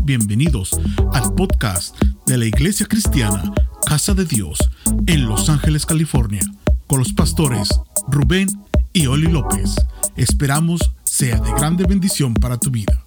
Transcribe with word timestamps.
Bienvenidos 0.00 0.80
al 1.12 1.34
podcast 1.34 1.96
de 2.26 2.38
la 2.38 2.46
Iglesia 2.46 2.86
Cristiana 2.86 3.52
Casa 3.86 4.14
de 4.14 4.24
Dios 4.24 4.58
en 5.06 5.26
Los 5.26 5.48
Ángeles, 5.48 5.84
California, 5.84 6.42
con 6.86 7.00
los 7.00 7.12
pastores 7.12 7.68
Rubén 8.08 8.48
y 8.92 9.06
Oli 9.06 9.26
López. 9.26 9.74
Esperamos 10.16 10.92
sea 11.04 11.38
de 11.38 11.50
grande 11.52 11.84
bendición 11.84 12.34
para 12.34 12.56
tu 12.56 12.70
vida. 12.70 13.04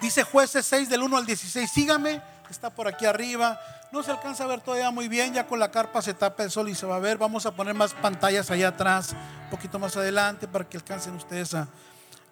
Dice 0.00 0.22
jueces 0.22 0.64
6 0.66 0.88
del 0.88 1.02
1 1.02 1.16
al 1.16 1.26
16, 1.26 1.70
sígame, 1.70 2.22
está 2.50 2.74
por 2.74 2.88
aquí 2.88 3.04
arriba. 3.04 3.58
No 3.92 4.02
se 4.02 4.10
alcanza 4.10 4.44
a 4.44 4.46
ver 4.46 4.60
todavía 4.60 4.90
muy 4.90 5.08
bien, 5.08 5.34
ya 5.34 5.46
con 5.46 5.58
la 5.58 5.70
carpa 5.70 6.02
se 6.02 6.14
tapa 6.14 6.44
el 6.44 6.50
sol 6.50 6.68
y 6.68 6.74
se 6.74 6.86
va 6.86 6.96
a 6.96 7.00
ver. 7.00 7.18
Vamos 7.18 7.46
a 7.46 7.54
poner 7.54 7.74
más 7.74 7.94
pantallas 7.94 8.50
allá 8.50 8.68
atrás, 8.68 9.14
un 9.44 9.50
poquito 9.50 9.78
más 9.78 9.96
adelante, 9.96 10.46
para 10.46 10.68
que 10.68 10.76
alcancen 10.76 11.14
ustedes 11.14 11.54
a, 11.54 11.68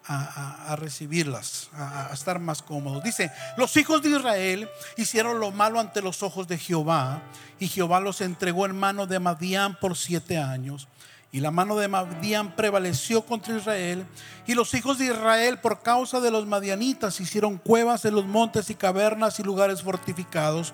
a, 0.07 0.75
recibirlas, 0.77 1.69
a, 1.73 2.09
estar 2.13 2.39
más 2.39 2.61
cómodos. 2.61 3.03
Dice, 3.03 3.31
los 3.57 3.75
hijos 3.75 4.01
de 4.01 4.11
Israel 4.11 4.69
hicieron 4.95 5.39
lo 5.39 5.51
malo 5.51 5.79
ante 5.79 6.01
los 6.01 6.23
ojos 6.23 6.47
de 6.47 6.57
Jehová 6.57 7.21
y 7.59 7.67
Jehová 7.67 7.99
los 7.99 8.21
entregó 8.21 8.65
en 8.65 8.77
mano 8.77 9.05
de 9.05 9.19
Madián 9.19 9.77
por 9.79 9.97
siete 9.97 10.37
años. 10.37 10.87
Y 11.29 11.41
la 11.41 11.51
mano 11.51 11.75
de 11.75 11.89
Madián 11.89 12.55
prevaleció 12.55 13.21
contra 13.21 13.57
Israel. 13.57 14.05
Y 14.47 14.53
los 14.53 14.73
hijos 14.73 14.97
de 14.97 15.07
Israel, 15.07 15.59
por 15.59 15.81
causa 15.81 16.21
de 16.21 16.31
los 16.31 16.47
madianitas, 16.47 17.19
hicieron 17.19 17.57
cuevas 17.57 18.05
en 18.05 18.15
los 18.15 18.25
montes 18.25 18.69
y 18.69 18.75
cavernas 18.75 19.39
y 19.39 19.43
lugares 19.43 19.83
fortificados. 19.83 20.73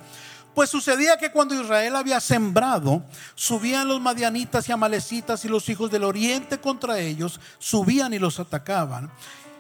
Pues 0.54 0.70
sucedía 0.70 1.18
que 1.18 1.32
cuando 1.32 1.56
Israel 1.56 1.96
había 1.96 2.20
sembrado, 2.20 3.04
subían 3.36 3.88
los 3.88 4.00
madianitas 4.00 4.70
y 4.70 4.72
amalecitas 4.72 5.44
y 5.46 5.48
los 5.48 5.68
hijos 5.70 5.90
del 5.90 6.04
oriente 6.04 6.60
contra 6.60 7.00
ellos, 7.00 7.40
subían 7.58 8.14
y 8.14 8.20
los 8.20 8.40
atacaban. 8.40 9.12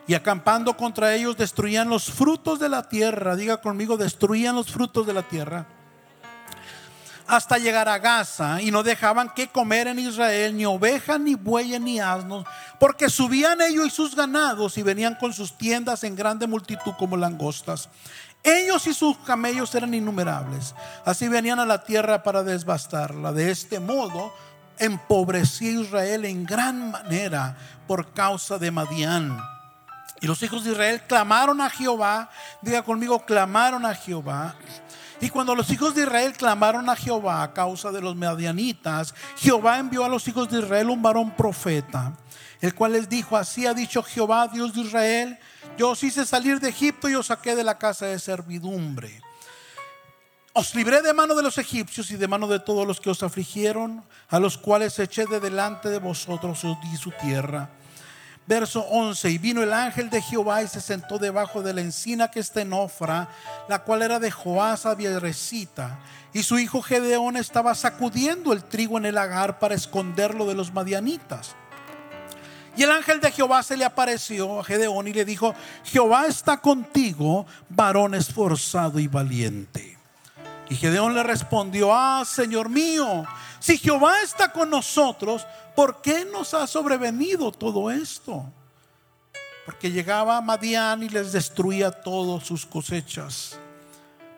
Y 0.05 0.13
acampando 0.13 0.75
contra 0.75 1.15
ellos, 1.15 1.37
destruían 1.37 1.89
los 1.89 2.11
frutos 2.11 2.59
de 2.59 2.69
la 2.69 2.87
tierra. 2.89 3.35
Diga 3.35 3.57
conmigo, 3.57 3.97
destruían 3.97 4.55
los 4.55 4.71
frutos 4.71 5.07
de 5.07 5.13
la 5.13 5.23
tierra 5.23 5.65
hasta 7.27 7.57
llegar 7.57 7.87
a 7.89 7.99
Gaza 7.99 8.61
y 8.61 8.71
no 8.71 8.83
dejaban 8.83 9.29
que 9.33 9.47
comer 9.47 9.87
en 9.87 9.99
Israel 9.99 10.55
ni 10.55 10.65
ovejas, 10.65 11.19
ni 11.19 11.35
bueyes, 11.35 11.79
ni 11.79 11.99
asnos, 11.99 12.45
porque 12.79 13.09
subían 13.09 13.61
ellos 13.61 13.87
y 13.87 13.89
sus 13.89 14.15
ganados 14.15 14.77
y 14.77 14.83
venían 14.83 15.15
con 15.15 15.33
sus 15.33 15.57
tiendas 15.57 16.03
en 16.03 16.15
grande 16.15 16.47
multitud 16.47 16.93
como 16.97 17.17
langostas. 17.17 17.89
Ellos 18.43 18.85
y 18.87 18.93
sus 18.93 19.17
camellos 19.19 19.73
eran 19.73 19.93
innumerables. 19.93 20.75
Así 21.05 21.29
venían 21.29 21.59
a 21.59 21.65
la 21.65 21.83
tierra 21.83 22.23
para 22.23 22.43
desbastarla. 22.43 23.31
De 23.31 23.49
este 23.49 23.79
modo 23.79 24.33
empobrecía 24.77 25.71
Israel 25.71 26.25
en 26.25 26.45
gran 26.45 26.91
manera 26.91 27.55
por 27.87 28.11
causa 28.11 28.57
de 28.57 28.69
Madián. 28.69 29.37
Y 30.19 30.27
los 30.27 30.43
hijos 30.43 30.63
de 30.65 30.71
Israel 30.71 31.01
clamaron 31.07 31.61
a 31.61 31.69
Jehová. 31.69 32.29
Diga 32.61 32.81
conmigo, 32.81 33.25
clamaron 33.25 33.85
a 33.85 33.95
Jehová. 33.95 34.55
Y 35.21 35.29
cuando 35.29 35.55
los 35.55 35.69
hijos 35.69 35.95
de 35.95 36.01
Israel 36.01 36.33
clamaron 36.33 36.89
a 36.89 36.97
Jehová 36.97 37.43
a 37.43 37.53
causa 37.53 37.91
de 37.93 38.01
los 38.01 38.13
medianitas, 38.13 39.15
Jehová 39.37 39.79
envió 39.79 40.03
a 40.03 40.09
los 40.09 40.27
hijos 40.27 40.49
de 40.49 40.59
Israel 40.59 40.89
un 40.89 41.01
varón 41.01 41.31
profeta, 41.31 42.11
el 42.59 42.75
cual 42.75 42.91
les 42.91 43.07
dijo, 43.07 43.37
así 43.37 43.65
ha 43.65 43.73
dicho 43.73 44.03
Jehová, 44.03 44.49
Dios 44.49 44.73
de 44.73 44.81
Israel, 44.81 45.39
yo 45.77 45.89
os 45.89 46.03
hice 46.03 46.25
salir 46.25 46.59
de 46.59 46.69
Egipto 46.69 47.09
y 47.09 47.15
os 47.15 47.27
saqué 47.27 47.55
de 47.55 47.63
la 47.63 47.77
casa 47.77 48.05
de 48.05 48.19
servidumbre. 48.19 49.21
Os 50.55 50.75
libré 50.75 51.01
de 51.01 51.13
mano 51.13 51.33
de 51.33 51.41
los 51.41 51.57
egipcios 51.57 52.11
y 52.11 52.15
de 52.15 52.27
mano 52.27 52.47
de 52.47 52.59
todos 52.59 52.85
los 52.85 53.01
que 53.01 53.09
os 53.09 53.23
afligieron, 53.23 54.03
a 54.29 54.39
los 54.39 54.57
cuales 54.57 54.99
eché 54.99 55.25
de 55.25 55.39
delante 55.39 55.89
de 55.89 55.97
vosotros 55.97 56.63
y 56.93 56.97
su 56.97 57.11
tierra. 57.11 57.69
Verso 58.45 58.81
11, 58.81 59.29
y 59.31 59.37
vino 59.37 59.63
el 59.63 59.71
ángel 59.71 60.09
de 60.09 60.21
Jehová 60.21 60.61
y 60.61 60.67
se 60.67 60.81
sentó 60.81 61.17
debajo 61.17 61.63
de 61.63 61.73
la 61.73 61.81
encina 61.81 62.29
que 62.29 62.41
está 62.41 62.61
en 62.61 62.73
Ofra, 62.73 63.29
la 63.69 63.79
cual 63.79 64.01
era 64.01 64.19
de 64.19 64.31
Joás 64.31 64.85
Abieresita. 64.85 65.99
Y 66.33 66.43
su 66.43 66.59
hijo 66.59 66.81
Gedeón 66.81 67.37
estaba 67.37 67.73
sacudiendo 67.73 68.51
el 68.51 68.63
trigo 68.63 68.97
en 68.97 69.05
el 69.05 69.15
lagar 69.15 69.59
para 69.59 69.75
esconderlo 69.75 70.45
de 70.45 70.55
los 70.55 70.73
madianitas. 70.73 71.55
Y 72.75 72.83
el 72.83 72.91
ángel 72.91 73.19
de 73.19 73.31
Jehová 73.31 73.61
se 73.61 73.77
le 73.77 73.85
apareció 73.85 74.59
a 74.59 74.63
Gedeón 74.63 75.07
y 75.07 75.13
le 75.13 75.25
dijo, 75.25 75.53
Jehová 75.83 76.25
está 76.25 76.57
contigo, 76.57 77.45
varón 77.69 78.15
esforzado 78.15 78.99
y 78.99 79.07
valiente. 79.07 79.97
Y 80.69 80.75
Gedeón 80.75 81.13
le 81.13 81.21
respondió, 81.21 81.93
ah, 81.93 82.23
Señor 82.25 82.69
mío, 82.69 83.25
si 83.59 83.77
Jehová 83.77 84.21
está 84.21 84.51
con 84.51 84.69
nosotros, 84.69 85.45
¿por 85.75 86.01
qué 86.01 86.25
nos 86.25 86.53
ha 86.53 86.65
sobrevenido 86.65 87.51
todo 87.51 87.91
esto? 87.91 88.43
Porque 89.65 89.91
llegaba 89.91 90.41
Madián 90.41 91.03
y 91.03 91.09
les 91.09 91.31
destruía 91.31 91.91
todas 91.91 92.45
sus 92.45 92.65
cosechas. 92.65 93.57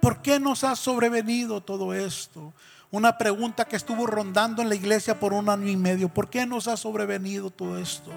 ¿Por 0.02 0.22
qué 0.22 0.40
nos 0.40 0.64
ha 0.64 0.76
sobrevenido 0.76 1.62
todo 1.62 1.94
esto? 1.94 2.54
Una 2.96 3.18
pregunta 3.18 3.66
que 3.66 3.76
estuvo 3.76 4.08
rondando 4.08 4.62
en 4.62 4.70
la 4.70 4.76
iglesia 4.76 5.20
por 5.20 5.34
un 5.34 5.50
año 5.50 5.68
y 5.68 5.76
medio. 5.76 6.08
¿Por 6.08 6.30
qué 6.30 6.46
nos 6.46 6.70
ha 6.70 6.78
sobrevenido 6.78 7.50
todo 7.50 7.78
esto? 7.78 8.10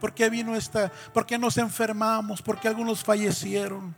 ¿Por 0.00 0.12
qué 0.12 0.28
vino 0.28 0.56
esta? 0.56 0.90
¿Por 1.14 1.24
qué 1.24 1.38
nos 1.38 1.56
enfermamos? 1.58 2.42
¿Por 2.42 2.58
qué 2.58 2.66
algunos 2.66 3.04
fallecieron? 3.04 3.94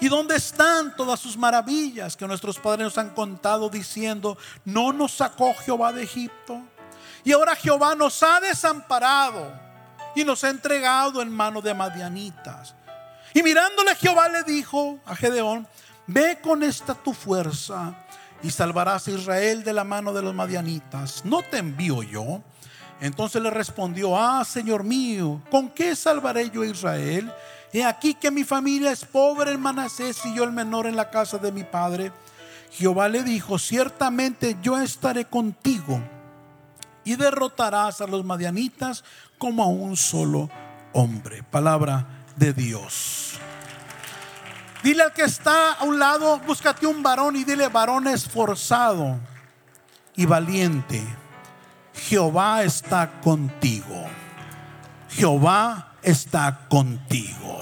¿Y 0.00 0.08
dónde 0.08 0.34
están 0.34 0.96
todas 0.96 1.20
sus 1.20 1.36
maravillas 1.36 2.16
que 2.16 2.26
nuestros 2.26 2.58
padres 2.58 2.82
nos 2.82 2.98
han 2.98 3.10
contado 3.10 3.68
diciendo, 3.68 4.36
no 4.64 4.92
nos 4.92 5.12
sacó 5.12 5.54
Jehová 5.54 5.92
de 5.92 6.02
Egipto? 6.02 6.60
Y 7.22 7.30
ahora 7.30 7.54
Jehová 7.54 7.94
nos 7.94 8.20
ha 8.24 8.40
desamparado 8.40 9.52
y 10.16 10.24
nos 10.24 10.42
ha 10.42 10.50
entregado 10.50 11.22
en 11.22 11.30
mano 11.30 11.62
de 11.62 11.72
madianitas. 11.74 12.74
Y 13.34 13.44
mirándole 13.44 13.94
Jehová 13.94 14.28
le 14.28 14.42
dijo 14.42 14.98
a 15.06 15.14
Gedeón, 15.14 15.68
ve 16.08 16.40
con 16.42 16.64
esta 16.64 16.92
tu 16.92 17.14
fuerza 17.14 17.94
y 18.42 18.50
salvarás 18.50 19.06
a 19.08 19.10
Israel 19.10 19.62
de 19.64 19.72
la 19.72 19.84
mano 19.84 20.12
de 20.12 20.22
los 20.22 20.34
madianitas. 20.34 21.24
¿No 21.24 21.42
te 21.42 21.58
envío 21.58 22.02
yo? 22.02 22.42
Entonces 23.00 23.42
le 23.42 23.50
respondió, 23.50 24.16
ah, 24.18 24.44
Señor 24.44 24.84
mío, 24.84 25.40
¿con 25.50 25.70
qué 25.70 25.96
salvaré 25.96 26.50
yo 26.50 26.62
a 26.62 26.66
Israel? 26.66 27.32
He 27.72 27.84
aquí 27.84 28.14
que 28.14 28.30
mi 28.30 28.44
familia 28.44 28.90
es 28.90 29.04
pobre 29.04 29.52
en 29.52 29.60
Manasés 29.60 30.24
y 30.26 30.34
yo 30.34 30.44
el 30.44 30.52
menor 30.52 30.86
en 30.86 30.96
la 30.96 31.10
casa 31.10 31.38
de 31.38 31.52
mi 31.52 31.64
padre. 31.64 32.12
Jehová 32.72 33.08
le 33.08 33.22
dijo, 33.22 33.58
ciertamente 33.58 34.56
yo 34.62 34.78
estaré 34.78 35.24
contigo 35.24 36.00
y 37.04 37.16
derrotarás 37.16 38.00
a 38.00 38.06
los 38.06 38.24
madianitas 38.24 39.04
como 39.38 39.62
a 39.62 39.68
un 39.68 39.96
solo 39.96 40.50
hombre. 40.92 41.42
Palabra 41.42 42.06
de 42.36 42.52
Dios. 42.52 43.40
Dile 44.82 45.02
al 45.02 45.12
que 45.12 45.22
está 45.22 45.72
a 45.72 45.84
un 45.84 45.98
lado, 45.98 46.38
búscate 46.40 46.86
un 46.86 47.02
varón 47.02 47.36
y 47.36 47.44
dile 47.44 47.68
varón 47.68 48.06
esforzado 48.06 49.18
y 50.16 50.24
valiente. 50.24 51.02
Jehová 51.94 52.62
está 52.62 53.20
contigo. 53.20 54.06
Jehová 55.10 55.92
está 56.02 56.66
contigo. 56.68 57.60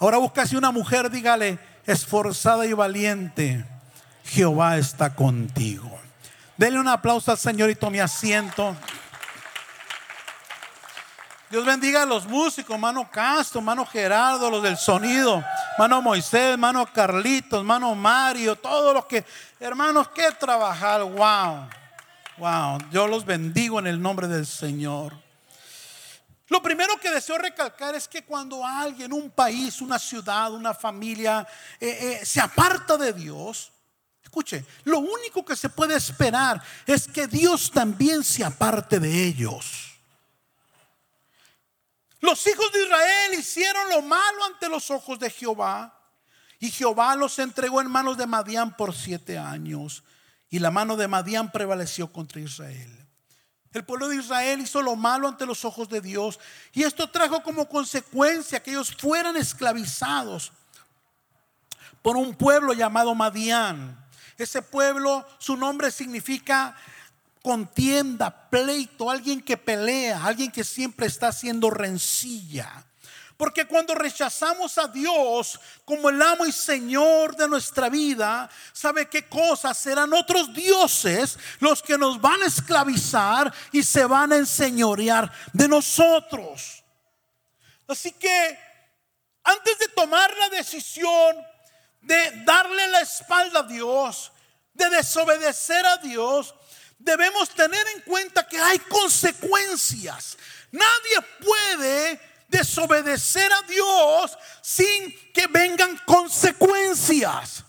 Ahora 0.00 0.16
búscase 0.16 0.56
una 0.56 0.72
mujer, 0.72 1.10
dígale, 1.10 1.58
esforzada 1.86 2.66
y 2.66 2.72
valiente. 2.72 3.64
Jehová 4.24 4.78
está 4.78 5.14
contigo. 5.14 5.90
Denle 6.56 6.80
un 6.80 6.88
aplauso 6.88 7.30
al 7.30 7.38
Señor 7.38 7.70
y 7.70 7.74
tome 7.74 8.00
asiento. 8.00 8.74
Dios 11.50 11.66
bendiga 11.66 12.02
a 12.02 12.06
los 12.06 12.28
músicos, 12.28 12.78
mano 12.78 13.10
Castro, 13.10 13.60
mano 13.60 13.84
Gerardo, 13.84 14.48
los 14.48 14.62
del 14.62 14.76
sonido, 14.76 15.44
mano 15.76 16.00
Moisés, 16.00 16.56
mano 16.56 16.86
Carlitos, 16.86 17.64
mano 17.64 17.92
Mario, 17.96 18.54
todos 18.54 18.94
los 18.94 19.04
que, 19.06 19.24
hermanos, 19.58 20.06
que 20.10 20.30
trabajar, 20.30 21.02
wow, 21.02 21.68
wow, 22.38 22.78
yo 22.92 23.08
los 23.08 23.24
bendigo 23.24 23.80
en 23.80 23.88
el 23.88 24.00
nombre 24.00 24.28
del 24.28 24.46
Señor. 24.46 25.12
Lo 26.46 26.62
primero 26.62 26.96
que 26.98 27.10
deseo 27.10 27.36
recalcar 27.36 27.96
es 27.96 28.06
que 28.06 28.24
cuando 28.24 28.64
alguien, 28.64 29.12
un 29.12 29.28
país, 29.28 29.80
una 29.80 29.98
ciudad, 29.98 30.52
una 30.52 30.72
familia 30.72 31.44
eh, 31.80 32.20
eh, 32.20 32.24
se 32.24 32.40
aparta 32.40 32.96
de 32.96 33.12
Dios, 33.12 33.72
Escuche, 34.22 34.64
lo 34.84 35.00
único 35.00 35.44
que 35.44 35.56
se 35.56 35.68
puede 35.68 35.96
esperar 35.96 36.62
es 36.86 37.08
que 37.08 37.26
Dios 37.26 37.72
también 37.72 38.22
se 38.22 38.44
aparte 38.44 39.00
de 39.00 39.24
ellos. 39.24 39.89
Los 42.20 42.46
hijos 42.46 42.70
de 42.72 42.82
Israel 42.84 43.34
hicieron 43.38 43.88
lo 43.88 44.02
malo 44.02 44.44
ante 44.44 44.68
los 44.68 44.90
ojos 44.90 45.18
de 45.18 45.30
Jehová 45.30 45.98
y 46.58 46.70
Jehová 46.70 47.16
los 47.16 47.38
entregó 47.38 47.80
en 47.80 47.90
manos 47.90 48.18
de 48.18 48.26
Madián 48.26 48.76
por 48.76 48.94
siete 48.94 49.38
años 49.38 50.04
y 50.50 50.58
la 50.58 50.70
mano 50.70 50.96
de 50.96 51.08
Madián 51.08 51.50
prevaleció 51.50 52.12
contra 52.12 52.40
Israel. 52.40 53.00
El 53.72 53.84
pueblo 53.84 54.08
de 54.08 54.16
Israel 54.16 54.60
hizo 54.60 54.82
lo 54.82 54.96
malo 54.96 55.28
ante 55.28 55.46
los 55.46 55.64
ojos 55.64 55.88
de 55.88 56.00
Dios 56.00 56.38
y 56.72 56.82
esto 56.82 57.08
trajo 57.08 57.42
como 57.42 57.68
consecuencia 57.68 58.62
que 58.62 58.72
ellos 58.72 58.94
fueran 58.94 59.36
esclavizados 59.36 60.52
por 62.02 62.16
un 62.16 62.34
pueblo 62.34 62.72
llamado 62.72 63.14
Madián. 63.14 63.96
Ese 64.36 64.60
pueblo, 64.60 65.26
su 65.38 65.56
nombre 65.56 65.90
significa 65.90 66.76
contienda, 67.42 68.48
pleito, 68.50 69.10
alguien 69.10 69.40
que 69.40 69.56
pelea, 69.56 70.24
alguien 70.24 70.50
que 70.50 70.64
siempre 70.64 71.06
está 71.06 71.28
haciendo 71.28 71.70
rencilla. 71.70 72.84
Porque 73.36 73.66
cuando 73.66 73.94
rechazamos 73.94 74.76
a 74.76 74.86
Dios 74.86 75.58
como 75.86 76.10
el 76.10 76.20
amo 76.20 76.44
y 76.44 76.52
Señor 76.52 77.34
de 77.36 77.48
nuestra 77.48 77.88
vida, 77.88 78.50
¿sabe 78.74 79.08
qué 79.08 79.26
cosas? 79.28 79.78
Serán 79.78 80.12
otros 80.12 80.52
dioses 80.52 81.38
los 81.58 81.82
que 81.82 81.96
nos 81.96 82.20
van 82.20 82.42
a 82.42 82.46
esclavizar 82.46 83.50
y 83.72 83.82
se 83.82 84.04
van 84.04 84.32
a 84.32 84.36
enseñorear 84.36 85.32
de 85.54 85.68
nosotros. 85.68 86.84
Así 87.88 88.12
que 88.12 88.58
antes 89.42 89.78
de 89.78 89.88
tomar 89.88 90.30
la 90.36 90.50
decisión 90.50 91.36
de 92.02 92.42
darle 92.44 92.88
la 92.88 93.00
espalda 93.00 93.60
a 93.60 93.62
Dios, 93.64 94.32
de 94.74 94.88
desobedecer 94.90 95.84
a 95.86 95.96
Dios, 95.96 96.54
debemos 97.00 97.50
tener 97.50 97.86
en 97.96 98.02
cuenta 98.02 98.46
que 98.46 98.58
hay 98.58 98.78
consecuencias. 98.78 100.36
Nadie 100.70 101.20
puede 101.40 102.20
desobedecer 102.48 103.52
a 103.52 103.62
Dios 103.62 104.38
sin 104.62 105.32
que 105.32 105.46
vengan 105.46 105.96
consecuencias. 106.04 107.64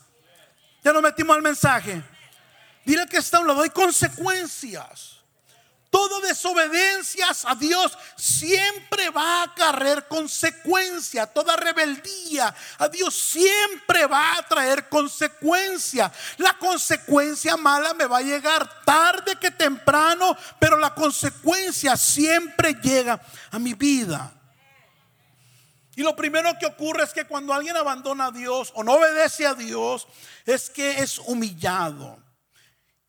Ya 0.84 0.92
nos 0.94 1.02
metimos 1.02 1.36
al 1.36 1.42
mensaje. 1.42 2.02
Dile 2.86 3.08
que 3.08 3.18
está 3.18 3.38
a 3.38 3.42
un 3.42 3.48
lado, 3.48 3.62
hay 3.62 3.70
consecuencias. 3.70 5.21
Toda 5.92 6.22
desobediencia 6.22 7.28
a 7.44 7.54
Dios 7.54 7.98
siempre 8.16 9.10
va 9.10 9.44
a 9.44 9.54
traer 9.54 10.08
consecuencia. 10.08 11.28
Toda 11.28 11.58
rebeldía 11.58 12.56
a 12.78 12.88
Dios 12.88 13.14
siempre 13.14 14.06
va 14.08 14.38
a 14.38 14.48
traer 14.48 14.88
consecuencia. 14.88 16.10
La 16.38 16.58
consecuencia 16.58 17.58
mala 17.58 17.94
me 17.94 18.06
va 18.06 18.20
a 18.20 18.22
llegar 18.22 18.86
tarde 18.86 19.36
que 19.36 19.52
temprano, 19.52 20.38
pero 20.60 20.78
la 20.78 20.96
consecuencia 20.96 21.98
siempre 21.98 22.74
llega 22.82 23.22
a 23.52 23.60
mi 23.60 23.74
vida. 23.74 24.32
Y 25.98 26.04
lo 26.04 26.16
primero 26.16 26.58
que 26.58 26.68
ocurre 26.68 27.04
es 27.04 27.12
que 27.12 27.26
cuando 27.26 27.54
alguien 27.54 27.76
abandona 27.76 28.28
a 28.28 28.32
Dios 28.32 28.72
o 28.76 28.84
no 28.84 28.94
obedece 28.94 29.46
a 29.46 29.56
Dios, 29.56 30.08
es 30.46 30.70
que 30.70 31.02
es 31.02 31.20
humillado. 31.20 32.18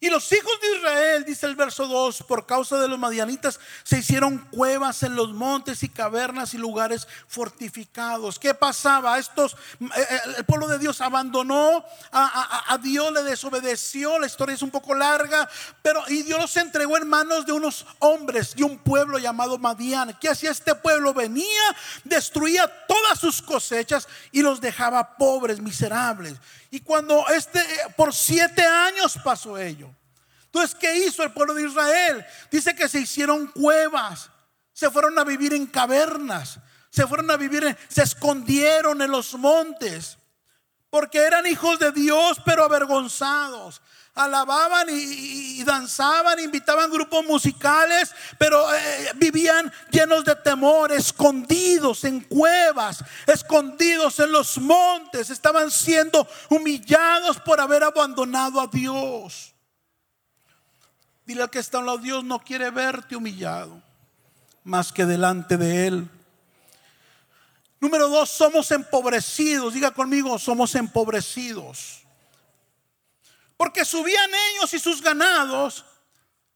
Y 0.03 0.11
los 0.11 0.33
hijos 0.33 0.51
de 0.61 0.79
Israel, 0.79 1.25
dice 1.25 1.47
el 1.47 1.55
verso 1.55 1.87
2, 1.87 2.25
por 2.25 2.45
causa 2.45 2.77
de 2.81 2.89
los 2.89 2.99
madianitas, 2.99 3.61
se 3.85 3.99
hicieron 3.99 4.39
cuevas 4.51 5.05
en 5.05 5.15
los 5.15 5.33
montes 5.33 5.85
y 5.85 5.89
cavernas 5.89 6.55
y 6.55 6.59
lugares 6.59 7.07
fortificados. 7.29 8.41
¿Qué 8.41 8.53
pasaba? 8.53 9.17
Estos, 9.21 9.53
eh, 9.81 9.87
eh, 9.97 10.19
el 10.39 10.45
pueblo 10.45 10.67
de 10.67 10.81
Dios 10.81 11.01
abandonó 11.01 11.85
a, 12.11 12.77
Dios, 12.83 13.13
le 13.13 13.23
desobedeció. 13.23 14.19
La 14.19 14.27
historia 14.27 14.57
es 14.57 14.63
un 14.63 14.73
poco 14.73 14.93
larga, 14.93 15.49
pero 15.83 16.03
y 16.09 16.25
Dios 16.25 16.41
los 16.41 16.57
entregó 16.57 16.97
en 16.97 17.07
manos 17.07 17.47
de 17.47 17.53
unos 17.53 17.87
hombres 18.01 18.55
y 18.57 18.65
un 18.65 18.79
pueblo 18.79 19.21
llamado 19.21 19.57
Madian. 19.57 20.19
¿Qué 20.21 20.29
hacía 20.29 20.51
este 20.51 20.75
pueblo? 20.75 21.15
Venía, 21.15 21.77
destruía 22.03 22.67
todas 22.89 23.21
sus 23.21 23.41
cosechas 23.41 24.09
y 24.33 24.43
los 24.43 24.61
dejaba 24.61 25.17
pobres, 25.17 25.61
miserables. 25.61 26.41
Y 26.73 26.81
cuando 26.81 27.29
este, 27.29 27.61
eh, 27.61 27.95
por 27.99 28.15
siete 28.15 28.63
años 28.63 29.19
pasó 29.23 29.59
ello. 29.59 29.95
Entonces, 30.47 30.75
¿qué 30.75 31.05
hizo 31.05 31.23
el 31.23 31.31
pueblo 31.31 31.53
de 31.53 31.67
Israel? 31.67 32.25
Dice 32.51 32.75
que 32.75 32.89
se 32.89 33.01
hicieron 33.01 33.47
cuevas, 33.49 34.31
se 34.73 34.91
fueron 34.91 35.19
a 35.19 35.25
vivir 35.25 35.53
en 35.53 35.67
cavernas, 35.67 36.59
se 36.89 37.07
fueron 37.07 37.31
a 37.31 37.37
vivir, 37.37 37.77
se 37.89 38.03
escondieron 38.03 39.03
en 39.03 39.11
los 39.11 39.35
montes, 39.35 40.17
porque 40.89 41.19
eran 41.19 41.47
hijos 41.47 41.79
de 41.79 41.93
Dios, 41.93 42.41
pero 42.43 42.65
avergonzados 42.65 43.83
alababan 44.14 44.88
y, 44.91 45.62
danzaban, 45.64 46.38
invitaban 46.38 46.91
grupos 46.91 47.25
musicales, 47.25 48.12
pero 48.38 48.73
eh, 48.75 49.12
vivían 49.17 49.73
llenos 49.91 50.25
de 50.25 50.35
temor, 50.37 50.93
escondidos 50.93 52.05
en 52.05 52.20
cuevas, 52.20 53.03
escondidos 53.26 54.19
en 54.19 54.32
los 54.32 54.59
montes, 54.59 55.31
estaban 55.31 55.70
siendo 55.70 56.26
humillados 56.50 57.41
por 57.41 57.61
haber 57.61 57.85
abandonado 57.85 58.61
a 58.61 58.67
Dios. 58.67 59.55
Dile 61.25 61.43
al 61.43 61.50
que 61.50 61.61
está 61.61 61.79
a 61.79 61.82
lado, 61.82 61.99
Dios 61.99 62.25
no 62.25 62.41
quiere 62.41 62.70
verte 62.70 63.17
humillado, 63.17 63.81
más 64.65 64.93
que 64.93 65.06
delante 65.06 65.56
de 65.56 65.87
Él. 65.87 66.11
Número 67.81 68.08
dos, 68.08 68.31
somos 68.31 68.70
empobrecidos. 68.70 69.75
Diga 69.75 69.91
conmigo, 69.91 70.38
somos 70.38 70.76
empobrecidos. 70.76 72.02
Porque 73.62 73.85
subían 73.85 74.29
ellos 74.50 74.75
y 74.75 74.81
sus 74.81 75.00
ganados, 75.00 75.85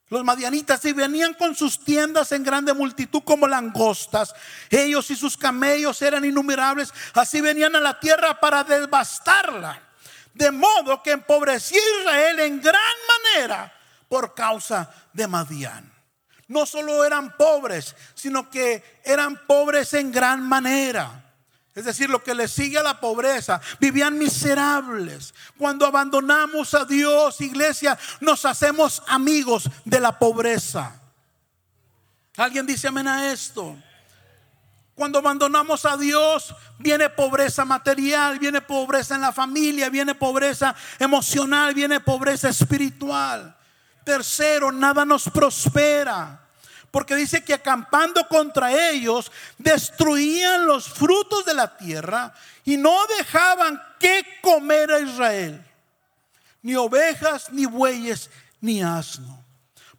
los 0.09 0.25
madianitas, 0.25 0.83
y 0.83 0.91
venían 0.91 1.35
con 1.35 1.55
sus 1.55 1.81
tiendas 1.81 2.33
en 2.33 2.43
grande 2.43 2.73
multitud 2.73 3.21
como 3.23 3.47
langostas. 3.47 4.35
Ellos 4.69 5.09
y 5.09 5.15
sus 5.15 5.37
camellos 5.37 6.01
eran 6.01 6.25
innumerables. 6.25 6.93
Así 7.13 7.39
venían 7.39 7.77
a 7.77 7.79
la 7.79 7.97
tierra 7.97 8.37
para 8.41 8.65
devastarla. 8.65 9.81
De 10.33 10.51
modo 10.51 11.01
que 11.01 11.11
empobrecía 11.11 11.79
Israel 12.01 12.41
en 12.41 12.59
gran 12.59 12.97
manera 13.23 13.73
por 14.09 14.33
causa 14.33 14.93
de 15.13 15.27
Madián. 15.27 15.89
No 16.49 16.65
solo 16.65 17.05
eran 17.05 17.37
pobres, 17.37 17.95
sino 18.15 18.49
que 18.49 18.99
eran 19.05 19.47
pobres 19.47 19.93
en 19.93 20.11
gran 20.11 20.45
manera. 20.45 21.26
Es 21.77 21.85
decir, 21.85 22.09
lo 22.09 22.23
que 22.23 22.33
le 22.33 22.47
sigue 22.47 22.79
a 22.79 22.83
la 22.83 22.99
pobreza. 22.99 23.61
Vivían 23.79 24.17
miserables. 24.17 25.35
Cuando 25.59 25.85
abandonamos 25.85 26.73
a 26.73 26.85
Dios, 26.85 27.39
iglesia, 27.39 27.95
nos 28.19 28.45
hacemos 28.45 29.03
amigos 29.05 29.69
de 29.85 29.99
la 29.99 30.17
pobreza. 30.17 30.99
¿Alguien 32.35 32.65
dice 32.65 32.87
amén 32.87 33.07
a 33.07 33.31
esto? 33.31 33.77
Cuando 34.95 35.19
abandonamos 35.19 35.85
a 35.85 35.97
Dios, 35.97 36.55
viene 36.79 37.11
pobreza 37.11 37.63
material, 37.63 38.39
viene 38.39 38.61
pobreza 38.61 39.13
en 39.13 39.21
la 39.21 39.31
familia, 39.31 39.91
viene 39.91 40.15
pobreza 40.15 40.75
emocional, 40.97 41.75
viene 41.75 41.99
pobreza 41.99 42.49
espiritual. 42.49 43.55
Tercero, 44.03 44.71
nada 44.71 45.05
nos 45.05 45.29
prospera. 45.29 46.46
Porque 46.97 47.15
dice 47.15 47.43
que 47.43 47.53
acampando 47.53 48.27
contra 48.27 48.89
ellos, 48.89 49.31
destruían 49.59 50.65
los 50.65 50.89
frutos 50.89 51.45
de 51.45 51.53
la 51.53 51.77
tierra 51.77 52.33
y 52.65 52.75
no 52.75 53.05
dejaban 53.19 53.79
que 53.99 54.25
comer 54.41 54.91
a 54.91 54.99
Israel. 55.01 55.63
Ni 56.63 56.73
ovejas, 56.73 57.51
ni 57.51 57.67
bueyes, 57.67 58.31
ni 58.61 58.81
asno. 58.81 59.45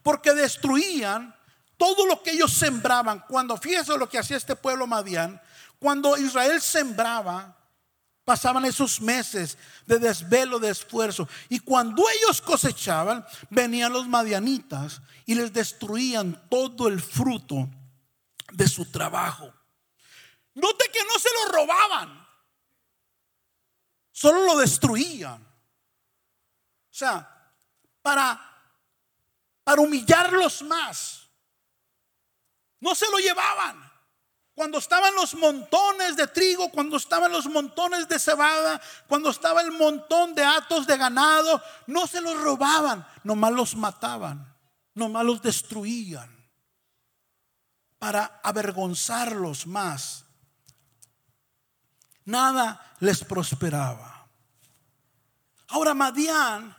Porque 0.03 0.33
destruían 0.33 1.33
todo 1.77 2.05
lo 2.05 2.21
que 2.21 2.31
ellos 2.31 2.51
sembraban. 2.51 3.23
Cuando 3.29 3.55
fíjense 3.55 3.97
lo 3.97 4.09
que 4.09 4.19
hacía 4.19 4.35
este 4.35 4.57
pueblo 4.57 4.85
Madián, 4.85 5.39
cuando 5.79 6.17
Israel 6.17 6.59
sembraba, 6.59 7.55
pasaban 8.25 8.65
esos 8.65 8.99
meses 8.99 9.57
de 9.89 9.97
desvelo, 9.97 10.59
de 10.59 10.69
esfuerzo. 10.69 11.27
Y 11.49 11.59
cuando 11.59 12.03
ellos 12.07 12.41
cosechaban, 12.41 13.25
venían 13.49 13.91
los 13.91 14.07
madianitas 14.07 15.01
y 15.25 15.33
les 15.33 15.51
destruían 15.51 16.47
todo 16.47 16.87
el 16.87 17.01
fruto 17.01 17.67
de 18.51 18.67
su 18.67 18.85
trabajo. 18.85 19.51
Note 20.53 20.91
que 20.93 21.03
no 21.05 21.17
se 21.17 21.29
lo 21.33 21.51
robaban, 21.51 22.27
solo 24.11 24.45
lo 24.45 24.57
destruían. 24.59 25.41
O 25.41 26.93
sea, 26.93 27.51
para, 28.03 28.39
para 29.63 29.81
humillarlos 29.81 30.61
más. 30.61 31.27
No 32.79 32.93
se 32.93 33.09
lo 33.09 33.17
llevaban. 33.17 33.88
Cuando 34.59 34.79
estaban 34.79 35.15
los 35.15 35.35
montones 35.35 36.17
de 36.17 36.27
trigo, 36.27 36.69
cuando 36.69 36.97
estaban 36.97 37.31
los 37.31 37.45
montones 37.45 38.09
de 38.09 38.19
cebada, 38.19 38.81
cuando 39.07 39.29
estaba 39.29 39.61
el 39.61 39.71
montón 39.71 40.35
de 40.35 40.43
atos 40.43 40.85
de 40.85 40.97
ganado, 40.97 41.63
no 41.87 42.05
se 42.07 42.19
los 42.19 42.37
robaban, 42.37 43.07
nomás 43.23 43.53
los 43.53 43.73
mataban, 43.77 44.53
nomás 44.93 45.23
los 45.23 45.41
destruían 45.41 46.29
para 47.99 48.41
avergonzarlos 48.43 49.65
más. 49.65 50.25
Nada 52.25 52.85
les 52.99 53.23
prosperaba. 53.23 54.27
Ahora 55.69 55.93
Madián 55.93 56.75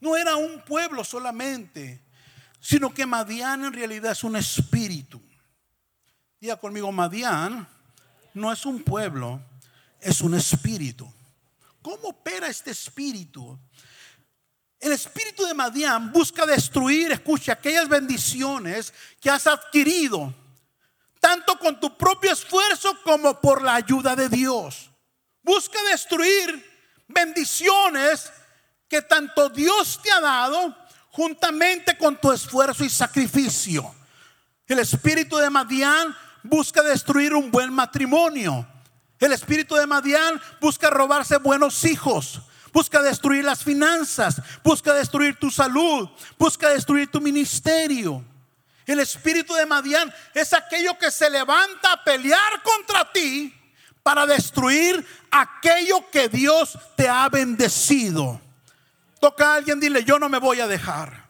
no 0.00 0.18
era 0.18 0.36
un 0.36 0.60
pueblo 0.66 1.02
solamente, 1.02 2.06
sino 2.60 2.92
que 2.92 3.06
Madián 3.06 3.64
en 3.64 3.72
realidad 3.72 4.12
es 4.12 4.22
un 4.22 4.36
espíritu. 4.36 5.21
Diga 6.42 6.56
conmigo, 6.56 6.90
Madián 6.90 7.68
no 8.34 8.50
es 8.50 8.66
un 8.66 8.82
pueblo, 8.82 9.40
es 10.00 10.20
un 10.22 10.34
espíritu. 10.34 11.08
¿Cómo 11.80 12.08
opera 12.08 12.48
este 12.48 12.72
espíritu? 12.72 13.56
El 14.80 14.90
espíritu 14.90 15.44
de 15.44 15.54
Madián 15.54 16.10
busca 16.10 16.44
destruir, 16.44 17.12
escucha, 17.12 17.52
aquellas 17.52 17.88
bendiciones 17.88 18.92
que 19.20 19.30
has 19.30 19.46
adquirido, 19.46 20.34
tanto 21.20 21.56
con 21.60 21.78
tu 21.78 21.96
propio 21.96 22.32
esfuerzo 22.32 23.00
como 23.04 23.40
por 23.40 23.62
la 23.62 23.76
ayuda 23.76 24.16
de 24.16 24.28
Dios. 24.28 24.90
Busca 25.44 25.80
destruir 25.92 26.68
bendiciones 27.06 28.32
que 28.88 29.00
tanto 29.00 29.48
Dios 29.48 30.00
te 30.02 30.10
ha 30.10 30.20
dado 30.20 30.76
juntamente 31.12 31.96
con 31.96 32.20
tu 32.20 32.32
esfuerzo 32.32 32.82
y 32.82 32.90
sacrificio. 32.90 33.94
El 34.66 34.80
espíritu 34.80 35.36
de 35.36 35.48
Madián 35.48 36.16
busca 36.42 36.82
destruir 36.82 37.34
un 37.34 37.50
buen 37.50 37.72
matrimonio. 37.72 38.66
El 39.18 39.32
espíritu 39.32 39.74
de 39.76 39.86
Madián 39.86 40.40
busca 40.60 40.90
robarse 40.90 41.36
buenos 41.38 41.84
hijos. 41.84 42.42
Busca 42.72 43.02
destruir 43.02 43.44
las 43.44 43.62
finanzas, 43.62 44.40
busca 44.64 44.94
destruir 44.94 45.38
tu 45.38 45.50
salud, 45.50 46.08
busca 46.38 46.70
destruir 46.70 47.10
tu 47.10 47.20
ministerio. 47.20 48.24
El 48.86 48.98
espíritu 49.00 49.54
de 49.54 49.66
Madián 49.66 50.12
es 50.34 50.52
aquello 50.54 50.98
que 50.98 51.10
se 51.10 51.28
levanta 51.28 51.92
a 51.92 52.02
pelear 52.02 52.62
contra 52.62 53.12
ti 53.12 53.54
para 54.02 54.26
destruir 54.26 55.06
aquello 55.30 56.10
que 56.10 56.28
Dios 56.28 56.78
te 56.96 57.08
ha 57.08 57.28
bendecido. 57.28 58.40
Toca 59.20 59.52
a 59.52 59.54
alguien, 59.56 59.78
dile, 59.78 60.02
yo 60.02 60.18
no 60.18 60.28
me 60.28 60.38
voy 60.38 60.60
a 60.60 60.66
dejar. 60.66 61.21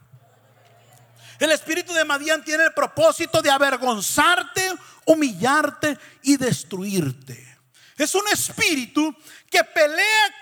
El 1.39 1.51
espíritu 1.53 1.93
de 1.93 2.05
Madián 2.05 2.45
tiene 2.45 2.65
el 2.65 2.73
propósito 2.73 3.43
de 3.43 3.51
avergonzarte, 3.51 4.75
humillarte 5.07 5.99
y 6.23 6.37
destruirte. 6.37 7.53
Es 7.97 8.15
un 8.15 8.27
espíritu 8.29 9.15
que 9.51 9.63
pelea 9.65 10.35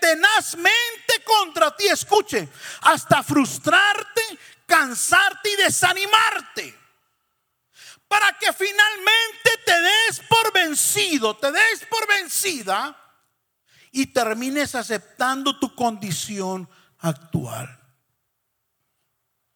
tenazmente 0.00 1.22
contra 1.24 1.74
ti, 1.76 1.86
escuche, 1.86 2.48
hasta 2.82 3.22
frustrarte, 3.22 4.22
cansarte 4.66 5.50
y 5.50 5.56
desanimarte. 5.56 6.78
Para 8.08 8.32
que 8.38 8.52
finalmente 8.52 9.50
te 9.64 9.80
des 9.80 10.20
por 10.28 10.52
vencido, 10.52 11.36
te 11.36 11.50
des 11.50 11.84
por 11.90 12.06
vencida 12.06 12.96
y 13.90 14.06
termines 14.06 14.74
aceptando 14.74 15.58
tu 15.58 15.74
condición 15.74 16.68
actual. 16.98 17.85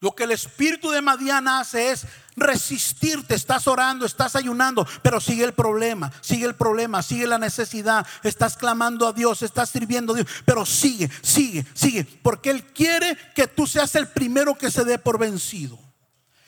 Lo 0.01 0.15
que 0.15 0.23
el 0.23 0.31
espíritu 0.31 0.89
de 0.89 0.99
Madiana 0.99 1.59
hace 1.59 1.91
es 1.91 2.07
resistirte. 2.35 3.35
Estás 3.35 3.67
orando, 3.67 4.03
estás 4.07 4.35
ayunando, 4.35 4.87
pero 5.03 5.21
sigue 5.21 5.43
el 5.43 5.53
problema, 5.53 6.11
sigue 6.21 6.47
el 6.47 6.55
problema, 6.55 7.03
sigue 7.03 7.27
la 7.27 7.37
necesidad. 7.37 8.05
Estás 8.23 8.57
clamando 8.57 9.07
a 9.07 9.13
Dios, 9.13 9.43
estás 9.43 9.69
sirviendo 9.69 10.13
a 10.13 10.15
Dios, 10.15 10.27
pero 10.43 10.65
sigue, 10.65 11.07
sigue, 11.21 11.63
sigue. 11.75 12.03
Porque 12.03 12.49
Él 12.49 12.65
quiere 12.73 13.15
que 13.35 13.45
tú 13.45 13.67
seas 13.67 13.93
el 13.93 14.07
primero 14.07 14.57
que 14.57 14.71
se 14.71 14.83
dé 14.85 14.97
por 14.97 15.19
vencido. 15.19 15.77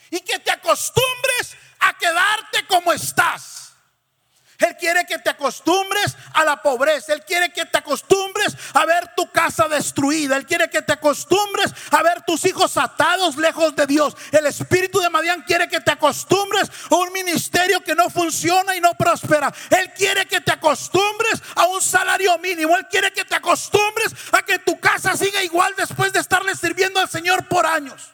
Y 0.09 0.19
que 0.21 0.39
te 0.39 0.49
acostumbres 0.49 1.55
a 1.79 1.95
quedarte 1.95 2.65
como 2.67 2.91
estás. 2.91 3.62
Él 4.63 4.77
quiere 4.77 5.05
que 5.05 5.19
te 5.19 5.29
acostumbres 5.29 6.15
a 6.33 6.45
la 6.45 6.61
pobreza. 6.61 7.13
Él 7.13 7.23
quiere 7.25 7.51
que 7.51 7.65
te 7.65 7.77
acostumbres 7.77 8.55
a 8.73 8.85
ver 8.85 9.13
tu 9.15 9.29
casa 9.29 9.67
destruida. 9.67 10.37
Él 10.37 10.45
quiere 10.45 10.69
que 10.69 10.81
te 10.81 10.93
acostumbres 10.93 11.73
a 11.91 12.01
ver 12.01 12.21
tus 12.21 12.45
hijos 12.45 12.77
atados 12.77 13.35
lejos 13.35 13.75
de 13.75 13.85
Dios. 13.85 14.15
El 14.31 14.45
espíritu 14.45 14.99
de 14.99 15.09
Madián 15.09 15.41
quiere 15.41 15.67
que 15.67 15.81
te 15.81 15.91
acostumbres 15.91 16.69
a 16.89 16.95
un 16.95 17.11
ministerio 17.11 17.83
que 17.83 17.93
no 17.93 18.09
funciona 18.09 18.73
y 18.75 18.79
no 18.79 18.93
prospera. 18.93 19.53
Él 19.69 19.91
quiere 19.97 20.25
que 20.27 20.39
te 20.39 20.53
acostumbres 20.53 21.41
a 21.55 21.65
un 21.67 21.81
salario 21.81 22.37
mínimo. 22.37 22.77
Él 22.77 22.87
quiere 22.89 23.11
que 23.11 23.25
te 23.25 23.35
acostumbres 23.35 24.13
a 24.31 24.43
que 24.43 24.59
tu 24.59 24.79
casa 24.79 25.17
siga 25.17 25.43
igual 25.43 25.73
después 25.75 26.13
de 26.13 26.19
estarle 26.19 26.55
sirviendo 26.55 27.01
al 27.01 27.09
Señor 27.09 27.49
por 27.49 27.65
años. 27.65 28.13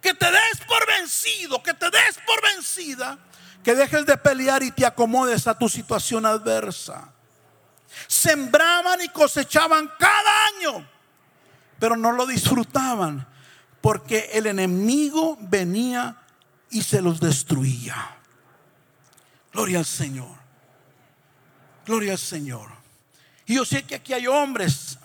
Que 0.00 0.14
te 0.14 0.30
des 0.30 0.60
por 0.66 0.84
vencido, 0.86 1.62
que 1.62 1.74
te 1.74 1.90
des 1.90 2.18
por 2.26 2.42
vencida 2.42 3.18
que 3.62 3.74
dejes 3.74 4.06
de 4.06 4.16
pelear 4.16 4.62
y 4.62 4.70
te 4.70 4.86
acomodes 4.86 5.46
a 5.46 5.58
tu 5.58 5.68
situación 5.68 6.26
adversa. 6.26 7.12
Sembraban 8.06 9.00
y 9.00 9.08
cosechaban 9.08 9.90
cada 9.98 10.46
año, 10.56 10.88
pero 11.78 11.96
no 11.96 12.12
lo 12.12 12.26
disfrutaban 12.26 13.26
porque 13.80 14.30
el 14.32 14.46
enemigo 14.46 15.38
venía 15.40 16.16
y 16.70 16.82
se 16.82 17.00
los 17.00 17.20
destruía. 17.20 18.16
Gloria 19.52 19.78
al 19.78 19.86
Señor. 19.86 20.36
Gloria 21.86 22.12
al 22.12 22.18
Señor. 22.18 22.70
Y 23.46 23.54
yo 23.54 23.64
sé 23.64 23.84
que 23.84 23.94
aquí 23.94 24.12
hay 24.12 24.26
hombres, 24.26 24.98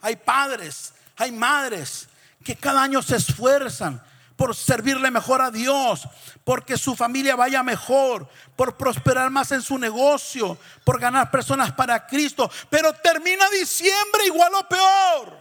hay 0.00 0.16
padres, 0.16 0.94
hay 1.16 1.32
madres 1.32 2.08
que 2.44 2.54
cada 2.54 2.82
año 2.82 3.02
se 3.02 3.16
esfuerzan 3.16 4.00
por 4.36 4.54
servirle 4.54 5.10
mejor 5.10 5.40
a 5.40 5.50
Dios, 5.50 6.08
porque 6.44 6.76
su 6.76 6.96
familia 6.96 7.36
vaya 7.36 7.62
mejor, 7.62 8.28
por 8.56 8.76
prosperar 8.76 9.30
más 9.30 9.52
en 9.52 9.62
su 9.62 9.78
negocio, 9.78 10.58
por 10.84 10.98
ganar 10.98 11.30
personas 11.30 11.72
para 11.72 12.06
Cristo. 12.06 12.50
Pero 12.68 12.92
termina 12.94 13.48
diciembre 13.50 14.26
igual 14.26 14.52
o 14.54 14.68
peor, 14.68 15.38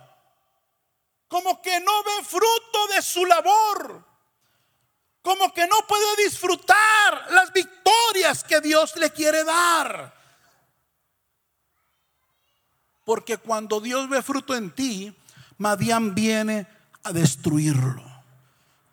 como 1.27 1.61
que 1.61 1.79
no 1.79 2.03
ve 2.03 2.23
fruto 2.23 2.87
de 2.95 3.01
su 3.01 3.25
labor, 3.25 4.05
como 5.21 5.53
que 5.53 5.65
no 5.67 5.87
puede 5.87 6.23
disfrutar 6.23 7.31
las 7.31 7.51
victorias 7.51 8.43
que 8.43 8.61
Dios 8.61 8.95
le 8.97 9.09
quiere 9.11 9.43
dar. 9.43 10.13
Porque 13.05 13.37
cuando 13.37 13.81
Dios 13.81 14.07
ve 14.07 14.21
fruto 14.21 14.55
en 14.55 14.71
ti, 14.71 15.13
Madián 15.57 16.13
viene 16.15 16.67
a 17.03 17.11
destruirlo. 17.11 18.12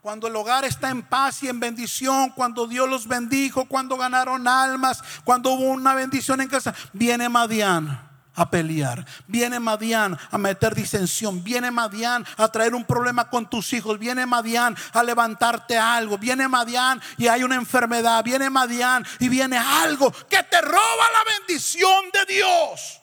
Cuando 0.00 0.28
el 0.28 0.37
hogar 0.37 0.64
está 0.64 0.88
en 0.88 1.02
paz 1.02 1.42
y 1.42 1.49
en 1.49 1.61
bendición, 1.61 2.30
cuando 2.30 2.66
Dios 2.66 2.88
los 2.88 3.07
bendijo, 3.07 3.66
cuando 3.66 3.99
ganaron 3.99 4.49
almas, 4.49 5.02
cuando 5.25 5.50
hubo 5.50 5.64
una 5.64 5.95
bendición 5.95 6.40
en 6.40 6.49
casa, 6.49 6.75
viene 6.95 7.28
Madián 7.28 8.09
a 8.35 8.50
pelear. 8.50 9.04
Viene 9.26 9.61
Madián 9.61 10.19
a 10.30 10.38
meter 10.38 10.75
disensión. 10.75 11.45
Viene 11.45 11.71
Madián 11.71 12.26
a 12.38 12.49
traer 12.49 12.75
un 12.75 12.87
problema 12.87 13.28
con 13.28 13.50
tus 13.50 13.75
hijos. 13.75 13.99
Viene 13.99 14.25
Madián 14.25 14.75
a 14.95 15.02
levantarte 15.02 15.76
algo. 15.76 16.16
Viene 16.16 16.49
Madián 16.49 17.02
y 17.19 17.28
hay 17.28 17.42
una 17.42 17.57
enfermedad. 17.57 18.25
Viene 18.25 18.49
Madián 18.49 19.04
y 19.19 19.28
viene 19.28 19.59
algo 19.59 20.11
que 20.11 20.42
te 20.45 20.61
roba 20.62 21.11
la 21.12 21.38
bendición 21.38 22.07
de 22.14 22.35
Dios. 22.35 23.00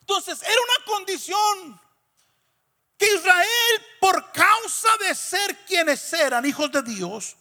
Entonces 0.00 0.42
era 0.42 0.50
una 0.52 0.94
condición 0.94 1.80
Israel, 3.02 3.86
por 4.00 4.32
causa 4.32 4.88
de 5.00 5.14
ser 5.14 5.56
quienes 5.64 6.12
eran 6.12 6.44
hijos 6.44 6.70
de 6.70 6.82
Dios, 6.82 7.36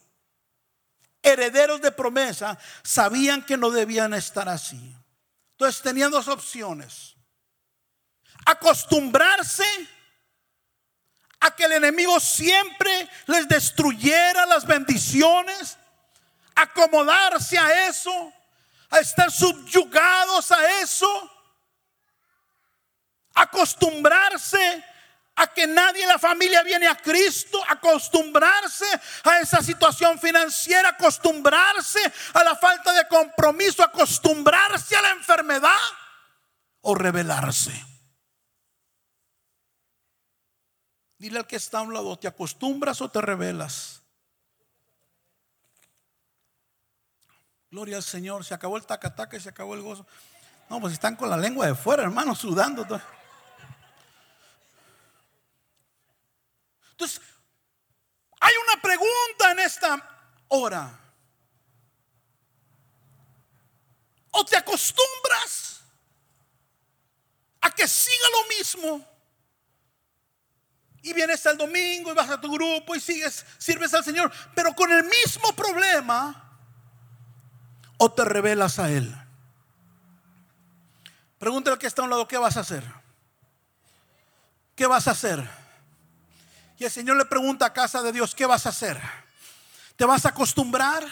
herederos 1.22 1.82
de 1.82 1.92
promesa, 1.92 2.58
sabían 2.84 3.46
que 3.46 3.58
no 3.58 3.70
debían 3.70 4.14
estar 4.14 4.50
así. 4.50 4.96
Entonces 5.52 5.82
tenían 5.82 6.12
dos 6.12 6.28
opciones. 6.28 7.16
Acostumbrarse 8.46 9.66
a 11.40 11.52
que 11.56 11.66
el 11.66 11.74
enemigo 11.74 12.20
siempre 12.20 13.10
les 13.28 13.48
destruyera 13.48 14.46
las 14.46 14.66
bendiciones, 14.66 15.78
acomodarse 16.56 17.58
a 17.58 17.88
eso, 17.88 18.34
a 18.90 19.00
estar 19.00 19.32
subyugados 19.32 20.52
a 20.52 20.82
eso, 20.82 21.32
acostumbrarse 23.34 24.84
a 25.42 25.48
que 25.48 25.66
nadie 25.66 26.04
en 26.04 26.10
la 26.10 26.20
familia 26.20 26.62
viene 26.62 26.88
a 26.88 26.96
Cristo, 26.96 27.60
acostumbrarse 27.68 28.86
a 29.24 29.40
esa 29.40 29.62
situación 29.64 30.20
financiera, 30.20 30.90
acostumbrarse 30.90 32.00
a 32.34 32.44
la 32.44 32.56
falta 32.56 32.94
de 32.94 33.08
compromiso, 33.08 33.84
acostumbrarse 33.84 34.96
a 34.96 35.02
la 35.02 35.12
enfermedad 35.12 35.80
o 36.82 36.94
rebelarse. 36.94 37.72
Dile 41.18 41.40
al 41.40 41.48
que 41.48 41.56
está 41.56 41.80
a 41.80 41.82
un 41.82 41.94
lado, 41.94 42.18
¿te 42.20 42.28
acostumbras 42.28 43.02
o 43.02 43.10
te 43.10 43.22
rebelas? 43.22 44.04
Gloria 47.72 47.98
al 47.98 48.04
Señor, 48.04 48.46
se 48.46 48.54
acabó 48.54 48.78
el 48.78 48.86
tacataca 48.86 49.38
y 49.38 49.40
se 49.40 49.50
acabó 49.50 49.74
el 49.74 49.82
gozo. 49.82 50.06
No, 50.70 50.80
pues 50.80 50.94
están 50.94 51.16
con 51.16 51.30
la 51.30 51.38
lengua 51.38 51.66
de 51.66 51.74
fuera, 51.74 52.04
hermano, 52.04 52.36
sudando. 52.36 52.86
Entonces, 57.02 57.22
hay 58.40 58.54
una 58.64 58.80
pregunta 58.80 59.52
en 59.54 59.60
O 64.32 64.46
te 64.46 64.56
acostumbras 64.56 65.82
a 67.62 67.72
que 67.72 67.88
siga 67.88 68.26
lo 68.32 68.58
mismo. 68.58 69.08
Y 71.04 71.14
vienes 71.14 71.46
al 71.48 71.58
domingo 71.58 72.12
y 72.12 72.16
vas 72.16 72.30
a 72.30 72.40
tu 72.40 72.52
grupo 72.52 72.96
y 72.96 73.00
sigues, 73.00 73.46
sirves 73.58 73.94
al 73.94 74.04
Señor, 74.04 74.32
pero 74.56 74.74
con 74.74 74.92
el 74.92 75.04
mismo 75.04 75.52
problema. 75.56 76.60
O 77.98 78.12
te 78.12 78.24
revelas 78.24 78.80
a 78.80 78.90
Él. 78.90 79.16
Pregúntale 81.40 81.74
al 81.74 81.80
que 81.80 81.88
está 81.88 82.04
a 82.04 82.06
un 82.06 82.12
lado, 82.12 82.28
¿qué 82.28 82.38
vas 82.38 82.56
a 82.58 82.60
hacer? 82.60 82.84
¿Qué 84.76 84.86
vas 84.86 85.08
a 85.08 85.12
hacer? 85.12 85.50
Y 86.78 86.86
el 86.86 86.92
Señor 86.92 87.18
le 87.18 87.26
pregunta 87.26 87.66
a 87.66 87.74
casa 87.74 88.02
de 88.04 88.12
Dios, 88.12 88.36
¿qué 88.36 88.46
vas 88.46 88.66
a 88.68 88.70
hacer? 88.70 89.02
¿Te 90.02 90.08
vas 90.08 90.26
a 90.26 90.30
acostumbrar 90.30 91.06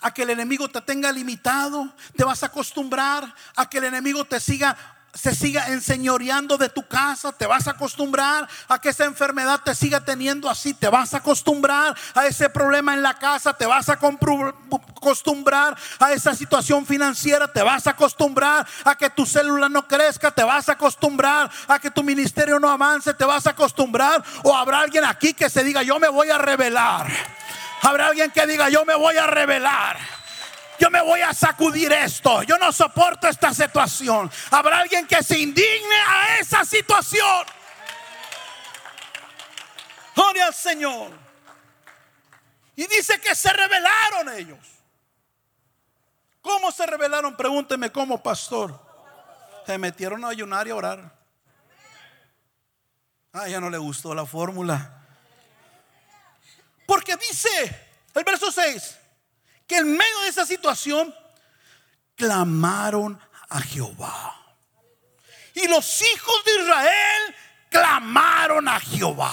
a 0.00 0.12
que 0.12 0.22
el 0.22 0.30
enemigo 0.30 0.68
te 0.68 0.80
tenga 0.80 1.12
limitado? 1.12 1.88
¿Te 2.16 2.24
vas 2.24 2.42
a 2.42 2.46
acostumbrar 2.46 3.32
a 3.54 3.68
que 3.70 3.78
el 3.78 3.84
enemigo 3.84 4.24
te 4.24 4.40
siga 4.40 4.76
se 5.14 5.32
siga 5.32 5.68
enseñoreando 5.68 6.58
de 6.58 6.68
tu 6.68 6.88
casa, 6.88 7.30
te 7.30 7.46
vas 7.46 7.68
a 7.68 7.70
acostumbrar 7.70 8.48
a 8.66 8.80
que 8.80 8.88
esa 8.88 9.04
enfermedad 9.04 9.60
te 9.64 9.72
siga 9.76 10.04
teniendo 10.04 10.50
así, 10.50 10.74
te 10.74 10.88
vas 10.88 11.14
a 11.14 11.18
acostumbrar 11.18 11.96
a 12.12 12.26
ese 12.26 12.50
problema 12.50 12.94
en 12.94 13.02
la 13.04 13.14
casa, 13.14 13.52
te 13.54 13.64
vas 13.64 13.88
a 13.88 13.92
acostumbrar 13.92 15.78
a 16.00 16.12
esa 16.12 16.34
situación 16.34 16.84
financiera, 16.84 17.46
te 17.46 17.62
vas 17.62 17.86
a 17.86 17.90
acostumbrar 17.90 18.66
a 18.84 18.96
que 18.96 19.10
tu 19.10 19.24
célula 19.24 19.68
no 19.68 19.86
crezca, 19.86 20.32
te 20.32 20.42
vas 20.42 20.68
a 20.68 20.72
acostumbrar 20.72 21.48
a 21.68 21.78
que 21.78 21.92
tu 21.92 22.02
ministerio 22.02 22.58
no 22.58 22.68
avance, 22.68 23.14
te 23.14 23.24
vas 23.24 23.46
a 23.46 23.50
acostumbrar 23.50 24.24
o 24.42 24.56
habrá 24.56 24.80
alguien 24.80 25.04
aquí 25.04 25.32
que 25.32 25.48
se 25.48 25.62
diga, 25.62 25.84
yo 25.84 26.00
me 26.00 26.08
voy 26.08 26.30
a 26.30 26.38
revelar. 26.38 27.06
Habrá 27.84 28.06
alguien 28.06 28.30
que 28.30 28.46
diga, 28.46 28.70
yo 28.70 28.86
me 28.86 28.94
voy 28.94 29.18
a 29.18 29.26
revelar. 29.26 29.98
Yo 30.78 30.90
me 30.90 31.02
voy 31.02 31.20
a 31.20 31.34
sacudir 31.34 31.92
esto. 31.92 32.42
Yo 32.42 32.56
no 32.56 32.72
soporto 32.72 33.28
esta 33.28 33.52
situación. 33.52 34.30
Habrá 34.50 34.78
alguien 34.78 35.06
que 35.06 35.22
se 35.22 35.38
indigne 35.38 35.96
a 36.06 36.38
esa 36.38 36.64
situación. 36.64 37.46
Gloria 40.16 40.46
al 40.46 40.54
Señor. 40.54 41.10
Y 42.74 42.86
dice 42.86 43.20
que 43.20 43.34
se 43.34 43.52
rebelaron 43.52 44.30
ellos. 44.34 44.58
¿Cómo 46.40 46.72
se 46.72 46.86
rebelaron? 46.86 47.36
Pregúnteme 47.36 47.92
cómo, 47.92 48.22
pastor. 48.22 48.80
Se 49.66 49.76
metieron 49.76 50.24
a 50.24 50.28
ayunar 50.28 50.66
y 50.66 50.70
a 50.70 50.74
orar. 50.74 51.14
Ah, 53.34 53.46
ya 53.46 53.60
no 53.60 53.68
le 53.68 53.78
gustó 53.78 54.14
la 54.14 54.24
fórmula. 54.24 55.03
Porque 56.86 57.16
dice 57.16 57.90
el 58.14 58.24
verso 58.24 58.50
6 58.50 58.98
que 59.66 59.76
en 59.76 59.96
medio 59.96 60.20
de 60.20 60.28
esa 60.28 60.46
situación 60.46 61.14
clamaron 62.16 63.18
a 63.48 63.60
Jehová. 63.60 64.34
Y 65.54 65.68
los 65.68 66.02
hijos 66.02 66.44
de 66.44 66.62
Israel 66.62 67.36
clamaron 67.70 68.68
a 68.68 68.80
Jehová. 68.80 69.32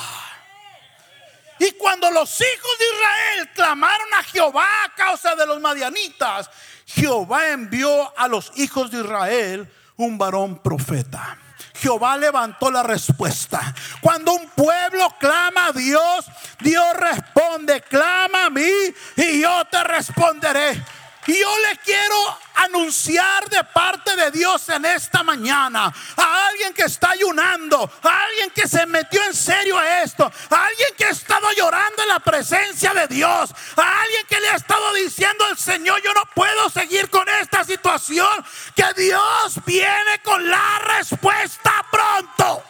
Y 1.60 1.72
cuando 1.74 2.10
los 2.10 2.42
hijos 2.42 2.72
de 2.80 2.86
Israel 2.86 3.50
clamaron 3.54 4.08
a 4.16 4.24
Jehová 4.24 4.68
a 4.86 4.96
causa 4.96 5.36
de 5.36 5.46
los 5.46 5.60
madianitas, 5.60 6.50
Jehová 6.86 7.50
envió 7.50 8.18
a 8.18 8.28
los 8.28 8.52
hijos 8.56 8.90
de 8.90 9.02
Israel 9.02 9.72
un 9.96 10.18
varón 10.18 10.60
profeta. 10.60 11.38
Jehová 11.76 12.18
levantó 12.18 12.72
la 12.72 12.84
respuesta. 12.84 13.74
Cuando 14.02 14.34
un 14.34 14.50
pueblo 14.50 15.08
clama 15.20 15.68
a 15.68 15.72
Dios, 15.72 16.26
Dios 16.62 16.94
responde, 16.96 17.82
clama 17.82 18.46
a 18.46 18.50
mí 18.50 18.72
y 19.16 19.42
yo 19.42 19.66
te 19.66 19.84
responderé. 19.84 20.82
Yo 21.28 21.58
le 21.70 21.78
quiero 21.78 22.16
anunciar 22.56 23.48
de 23.48 23.64
parte 23.66 24.16
de 24.16 24.32
Dios 24.32 24.68
en 24.70 24.86
esta 24.86 25.22
mañana 25.22 25.94
a 26.18 26.48
alguien 26.48 26.74
que 26.74 26.84
está 26.84 27.12
ayunando, 27.12 27.90
a 28.02 28.24
alguien 28.24 28.50
que 28.50 28.68
se 28.68 28.86
metió 28.88 29.24
en 29.24 29.34
serio 29.34 29.78
a 29.78 30.02
esto, 30.02 30.24
a 30.26 30.66
alguien 30.66 30.90
que 30.98 31.06
ha 31.06 31.10
estado 31.10 31.48
llorando 31.56 32.02
en 32.02 32.10
la 32.10 32.20
presencia 32.20 32.94
de 32.94 33.08
Dios, 33.08 33.52
a 33.76 34.02
alguien 34.02 34.26
que 34.28 34.40
le 34.40 34.50
ha 34.50 34.56
estado 34.56 34.94
diciendo 34.96 35.46
al 35.46 35.58
Señor, 35.58 36.02
yo 36.02 36.12
no 36.14 36.24
puedo 36.34 36.70
seguir 36.70 37.10
con 37.10 37.28
esta 37.30 37.64
situación, 37.64 38.44
que 38.76 38.86
Dios 38.98 39.64
viene 39.66 40.22
con 40.24 40.50
la 40.50 40.80
respuesta 40.98 41.86
pronto. 41.92 42.64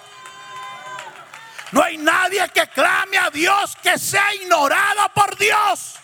No 1.72 1.82
hay 1.82 1.98
nadie 1.98 2.48
que 2.50 2.68
clame 2.68 3.18
a 3.18 3.30
Dios 3.30 3.75
que 3.82 3.98
sea 3.98 4.34
ignorado 4.36 5.10
por 5.13 5.38
Dios. 5.38 5.96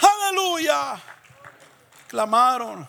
Aleluya. 0.00 0.96
Clamaron. 2.06 2.88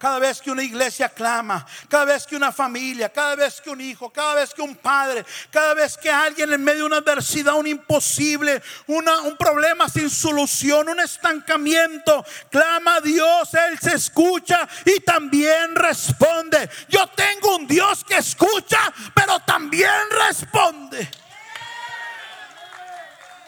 Cada 0.00 0.18
vez 0.18 0.40
que 0.40 0.50
una 0.50 0.62
iglesia 0.62 1.10
clama, 1.10 1.66
cada 1.86 2.06
vez 2.06 2.26
que 2.26 2.34
una 2.34 2.50
familia, 2.50 3.10
cada 3.10 3.36
vez 3.36 3.60
que 3.60 3.68
un 3.68 3.82
hijo, 3.82 4.10
cada 4.10 4.36
vez 4.36 4.54
que 4.54 4.62
un 4.62 4.74
padre, 4.76 5.26
cada 5.50 5.74
vez 5.74 5.98
que 5.98 6.10
alguien 6.10 6.50
en 6.50 6.64
medio 6.64 6.78
de 6.78 6.86
una 6.86 6.96
adversidad, 6.96 7.54
un 7.56 7.66
imposible, 7.66 8.62
un 8.86 9.36
problema 9.38 9.90
sin 9.90 10.08
solución, 10.08 10.88
un 10.88 11.00
estancamiento, 11.00 12.24
clama 12.50 12.94
a 12.94 13.00
Dios, 13.02 13.52
Él 13.52 13.78
se 13.78 13.96
escucha 13.96 14.66
y 14.86 15.00
también 15.00 15.74
responde. 15.74 16.70
Yo 16.88 17.06
tengo 17.08 17.56
un 17.56 17.66
Dios 17.66 18.02
que 18.02 18.16
escucha, 18.16 18.78
pero 19.14 19.40
también 19.40 19.90
responde. 20.26 21.10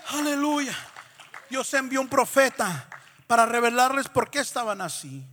Aleluya. 0.09 0.77
Dios 1.49 1.73
envió 1.73 2.03
un 2.03 2.09
profeta 2.11 2.87
para 3.27 3.47
revelarles 3.47 4.09
por 4.09 4.29
qué 4.29 4.41
estaban 4.41 4.83
así. 4.83 5.27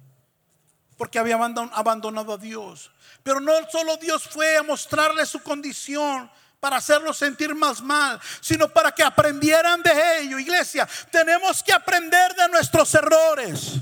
Porque 1.00 1.18
habían 1.18 1.42
abandonado 1.74 2.34
a 2.34 2.38
Dios. 2.38 2.92
Pero 3.24 3.40
no 3.40 3.54
solo 3.72 3.96
Dios 3.96 4.28
fue 4.30 4.58
a 4.58 4.64
mostrarles 4.64 5.30
su 5.30 5.42
condición 5.42 6.30
para 6.60 6.76
hacerlos 6.76 7.18
sentir 7.18 7.56
más 7.56 7.80
mal, 7.80 8.20
sino 8.42 8.68
para 8.68 8.92
que 8.92 9.02
aprendieran 9.02 9.82
de 9.82 10.20
ello. 10.20 10.38
Iglesia, 10.38 10.86
tenemos 11.10 11.64
que 11.64 11.72
aprender 11.72 12.36
de 12.36 12.50
nuestros 12.50 12.94
errores. 12.96 13.76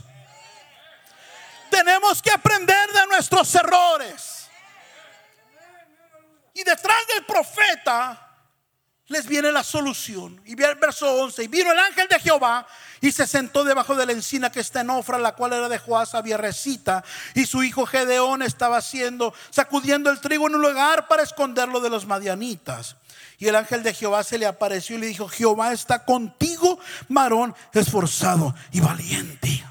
Tenemos 1.72 2.22
que 2.22 2.30
aprender 2.30 2.94
de 2.94 3.08
nuestros 3.08 3.56
errores. 3.56 4.48
Y 6.54 6.64
detrás 6.64 7.00
del 7.08 7.26
profeta 7.26 8.27
les 9.10 9.26
viene 9.26 9.52
la 9.52 9.64
solución. 9.64 10.42
Y 10.46 10.62
el 10.62 10.76
verso 10.76 11.12
11. 11.14 11.44
Y 11.44 11.48
vino 11.48 11.72
el 11.72 11.80
ángel 11.80 12.08
de 12.08 12.20
Jehová 12.20 12.68
y 13.00 13.12
se 13.12 13.26
sentó 13.26 13.64
debajo 13.64 13.96
de 13.96 14.06
la 14.06 14.12
encina 14.12 14.52
que 14.52 14.60
está 14.60 14.82
en 14.82 14.90
Ofra, 14.90 15.18
la 15.18 15.34
cual 15.34 15.54
era 15.54 15.70
de 15.70 15.80
Joás 15.80 16.12
Vierrecita. 16.24 17.04
Y 17.34 17.46
su 17.46 17.64
hijo 17.64 17.86
Gedeón 17.86 18.42
estaba 18.42 18.78
haciendo, 18.78 19.34
sacudiendo 19.50 20.10
el 20.10 20.20
trigo 20.20 20.48
en 20.48 20.56
un 20.56 20.62
lugar 20.62 21.08
para 21.08 21.24
esconderlo 21.24 21.80
de 21.80 21.90
los 21.90 22.06
madianitas. 22.06 22.98
Y 23.40 23.48
el 23.48 23.56
ángel 23.56 23.84
de 23.84 23.94
Jehová 23.94 24.24
se 24.24 24.38
le 24.38 24.46
apareció 24.46 24.98
y 24.98 25.00
le 25.00 25.08
dijo: 25.08 25.28
Jehová 25.28 25.72
está 25.72 26.04
contigo, 26.04 26.80
varón 27.08 27.56
esforzado 27.74 28.56
y 28.72 28.82
valiente. 28.82 29.64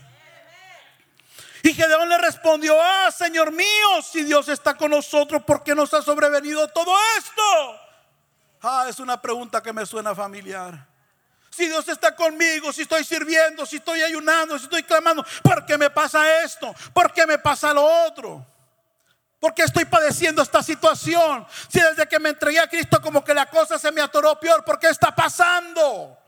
Y 1.62 1.74
Gedeón 1.74 2.08
le 2.08 2.16
respondió: 2.18 2.74
Ah, 2.80 3.10
Señor 3.10 3.52
mío, 3.52 4.02
si 4.08 4.22
Dios 4.22 4.48
está 4.48 4.74
con 4.74 4.92
nosotros, 4.92 5.42
¿por 5.42 5.62
qué 5.62 5.74
nos 5.74 5.92
ha 5.92 6.00
sobrevenido 6.00 6.68
todo 6.68 6.94
esto? 7.18 7.85
Ah, 8.62 8.86
es 8.88 8.98
una 8.98 9.20
pregunta 9.20 9.62
que 9.62 9.72
me 9.72 9.84
suena 9.86 10.14
familiar. 10.14 10.86
Si 11.50 11.66
Dios 11.66 11.88
está 11.88 12.14
conmigo, 12.14 12.72
si 12.72 12.82
estoy 12.82 13.04
sirviendo, 13.04 13.64
si 13.64 13.76
estoy 13.76 14.02
ayunando, 14.02 14.58
si 14.58 14.64
estoy 14.64 14.82
clamando, 14.82 15.24
¿por 15.42 15.64
qué 15.64 15.78
me 15.78 15.88
pasa 15.88 16.42
esto? 16.42 16.74
¿Por 16.92 17.12
qué 17.12 17.26
me 17.26 17.38
pasa 17.38 17.72
lo 17.72 17.84
otro? 18.06 18.46
¿Por 19.40 19.54
qué 19.54 19.62
estoy 19.62 19.84
padeciendo 19.84 20.42
esta 20.42 20.62
situación? 20.62 21.46
Si 21.68 21.80
desde 21.80 22.06
que 22.06 22.18
me 22.18 22.30
entregué 22.30 22.60
a 22.60 22.68
Cristo 22.68 23.00
como 23.00 23.24
que 23.24 23.32
la 23.32 23.46
cosa 23.46 23.78
se 23.78 23.90
me 23.92 24.00
atoró 24.00 24.38
peor, 24.38 24.64
¿por 24.64 24.78
qué 24.78 24.88
está 24.88 25.14
pasando? 25.14 26.18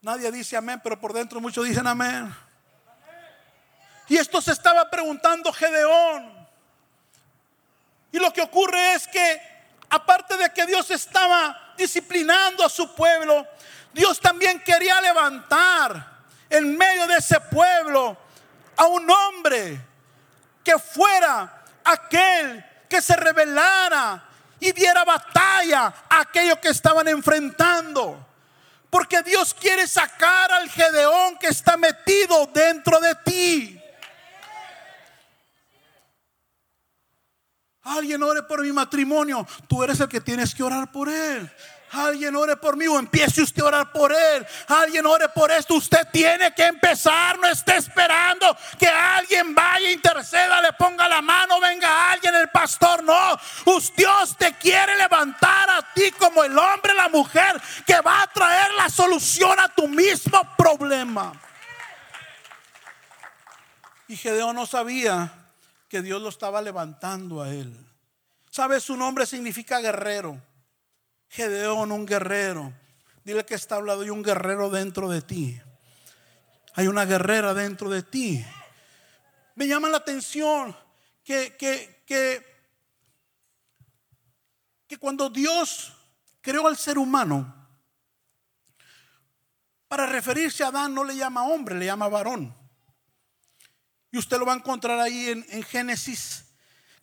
Nadie 0.00 0.30
dice 0.30 0.56
amén, 0.56 0.80
pero 0.82 0.98
por 0.98 1.12
dentro 1.12 1.40
muchos 1.40 1.66
dicen 1.66 1.86
amén. 1.86 2.34
Y 4.08 4.16
esto 4.16 4.40
se 4.40 4.52
estaba 4.52 4.88
preguntando 4.88 5.52
Gedeón. 5.52 6.48
Y 8.12 8.18
lo 8.18 8.32
que 8.32 8.40
ocurre 8.40 8.94
es 8.94 9.06
que 9.08 9.57
aparte 9.90 10.36
de 10.36 10.50
que 10.52 10.66
Dios 10.66 10.90
estaba 10.90 11.74
disciplinando 11.76 12.64
a 12.64 12.68
su 12.68 12.94
pueblo, 12.94 13.46
Dios 13.92 14.20
también 14.20 14.60
quería 14.60 15.00
levantar 15.00 16.18
en 16.50 16.76
medio 16.76 17.06
de 17.06 17.16
ese 17.16 17.40
pueblo 17.40 18.16
a 18.76 18.86
un 18.86 19.10
hombre 19.10 19.80
que 20.62 20.78
fuera 20.78 21.62
aquel 21.84 22.64
que 22.88 23.02
se 23.02 23.16
rebelara 23.16 24.24
y 24.60 24.72
diera 24.72 25.04
batalla 25.04 25.92
a 26.08 26.20
aquellos 26.20 26.58
que 26.58 26.68
estaban 26.68 27.06
enfrentando. 27.08 28.26
Porque 28.90 29.22
Dios 29.22 29.54
quiere 29.54 29.86
sacar 29.86 30.50
al 30.52 30.68
Gedeón 30.70 31.36
que 31.38 31.48
está 31.48 31.76
metido 31.76 32.46
dentro 32.46 32.98
de 33.00 33.14
ti. 33.16 33.77
Alguien 37.88 38.22
ore 38.22 38.42
por 38.42 38.62
mi 38.62 38.72
matrimonio. 38.72 39.46
Tú 39.66 39.82
eres 39.82 39.98
el 40.00 40.08
que 40.08 40.20
tienes 40.20 40.54
que 40.54 40.62
orar 40.62 40.92
por 40.92 41.08
él. 41.08 41.50
Alguien 41.90 42.36
ore 42.36 42.54
por 42.56 42.76
mí 42.76 42.86
o 42.86 42.98
empiece 42.98 43.40
usted 43.40 43.62
a 43.62 43.66
orar 43.66 43.92
por 43.92 44.12
él. 44.12 44.46
Alguien 44.66 45.06
ore 45.06 45.28
por 45.30 45.50
esto. 45.50 45.74
Usted 45.74 46.06
tiene 46.12 46.52
que 46.54 46.64
empezar. 46.64 47.38
No 47.38 47.46
esté 47.46 47.76
esperando 47.76 48.54
que 48.78 48.86
alguien 48.86 49.54
vaya, 49.54 49.90
interceda, 49.90 50.60
le 50.60 50.74
ponga 50.74 51.08
la 51.08 51.22
mano, 51.22 51.58
venga 51.60 52.12
alguien, 52.12 52.34
el 52.34 52.50
pastor. 52.50 53.02
No. 53.02 53.38
Dios 53.96 54.36
te 54.36 54.52
quiere 54.54 54.96
levantar 54.96 55.70
a 55.70 55.94
ti 55.94 56.10
como 56.12 56.44
el 56.44 56.58
hombre, 56.58 56.92
la 56.92 57.08
mujer, 57.08 57.60
que 57.86 57.98
va 58.02 58.22
a 58.22 58.26
traer 58.26 58.72
la 58.74 58.90
solución 58.90 59.58
a 59.58 59.68
tu 59.68 59.88
mismo 59.88 60.46
problema. 60.58 61.32
Y 64.08 64.16
Gedeón 64.16 64.56
no 64.56 64.66
sabía 64.66 65.37
que 65.88 66.02
Dios 66.02 66.20
lo 66.20 66.28
estaba 66.28 66.60
levantando 66.62 67.42
a 67.42 67.50
él. 67.50 67.74
¿Sabes? 68.50 68.84
Su 68.84 68.96
nombre 68.96 69.26
significa 69.26 69.80
guerrero. 69.80 70.40
Gedeón, 71.28 71.92
un 71.92 72.06
guerrero. 72.06 72.72
Dile 73.24 73.44
que 73.44 73.54
está 73.54 73.76
hablando 73.76 74.02
hay 74.02 74.10
un 74.10 74.22
guerrero 74.22 74.70
dentro 74.70 75.08
de 75.08 75.22
ti. 75.22 75.60
Hay 76.74 76.86
una 76.86 77.04
guerrera 77.04 77.54
dentro 77.54 77.90
de 77.90 78.02
ti. 78.02 78.44
Me 79.54 79.66
llama 79.66 79.88
la 79.88 79.98
atención 79.98 80.76
que, 81.24 81.56
que, 81.56 82.02
que, 82.06 82.46
que 84.86 84.98
cuando 84.98 85.28
Dios 85.28 85.92
creó 86.40 86.66
al 86.66 86.76
ser 86.76 86.98
humano, 86.98 87.54
para 89.88 90.06
referirse 90.06 90.62
a 90.64 90.68
Adán 90.68 90.94
no 90.94 91.02
le 91.02 91.16
llama 91.16 91.44
hombre, 91.44 91.74
le 91.74 91.86
llama 91.86 92.08
varón. 92.08 92.57
Y 94.10 94.18
usted 94.18 94.38
lo 94.38 94.46
va 94.46 94.54
a 94.54 94.56
encontrar 94.56 94.98
ahí 95.00 95.28
en, 95.30 95.46
en 95.50 95.62
Génesis 95.62 96.44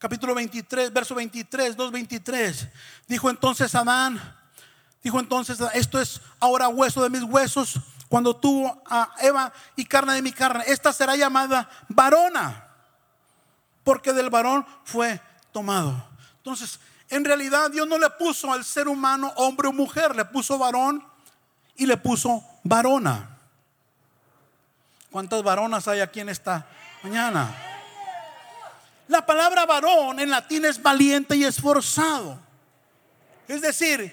capítulo 0.06 0.36
23, 0.36 0.94
verso 0.94 1.16
23, 1.16 1.76
2, 1.76 1.92
23. 1.92 2.68
Dijo 3.08 3.30
entonces 3.30 3.74
Adán, 3.76 4.22
dijo 5.04 5.20
entonces, 5.20 5.58
esto 5.74 6.00
es 6.00 6.22
ahora 6.40 6.68
hueso 6.68 7.02
de 7.02 7.10
mis 7.10 7.24
huesos, 7.24 7.80
cuando 8.08 8.36
tuvo 8.36 8.84
a 8.86 9.16
Eva 9.20 9.52
y 9.76 9.86
carne 9.86 10.14
de 10.14 10.22
mi 10.22 10.32
carne. 10.32 10.64
Esta 10.68 10.94
será 10.94 11.16
llamada 11.16 11.70
varona, 11.90 12.68
porque 13.84 14.14
del 14.14 14.30
varón 14.30 14.66
fue 14.84 15.20
tomado. 15.52 16.08
Entonces, 16.38 16.80
en 17.10 17.26
realidad 17.26 17.72
Dios 17.72 17.88
no 17.88 17.98
le 17.98 18.10
puso 18.12 18.54
al 18.54 18.64
ser 18.64 18.88
humano 18.88 19.34
hombre 19.38 19.68
o 19.68 19.74
mujer, 19.74 20.16
le 20.16 20.26
puso 20.26 20.58
varón 20.58 21.04
y 21.76 21.86
le 21.86 21.98
puso 21.98 22.44
varona. 22.64 23.38
¿Cuántas 25.10 25.42
varonas 25.42 25.88
hay 25.88 26.02
aquí 26.02 26.20
en 26.20 26.30
esta 26.30 26.68
mañana? 27.06 27.56
La 29.08 29.24
palabra 29.24 29.66
varón 29.68 30.20
en 30.20 30.32
latín 30.32 30.66
es 30.66 30.82
valiente 30.82 31.36
y 31.36 31.44
esforzado. 31.44 32.40
Es 33.48 33.62
decir, 33.62 34.12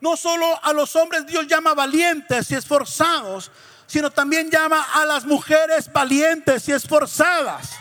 no 0.00 0.16
solo 0.16 0.58
a 0.64 0.72
los 0.72 0.96
hombres 0.96 1.26
Dios 1.26 1.46
llama 1.46 1.74
valientes 1.74 2.50
y 2.50 2.54
esforzados, 2.54 3.50
sino 3.86 4.10
también 4.10 4.50
llama 4.50 4.82
a 4.94 5.04
las 5.04 5.26
mujeres 5.26 5.92
valientes 5.92 6.66
y 6.68 6.72
esforzadas. 6.72 7.72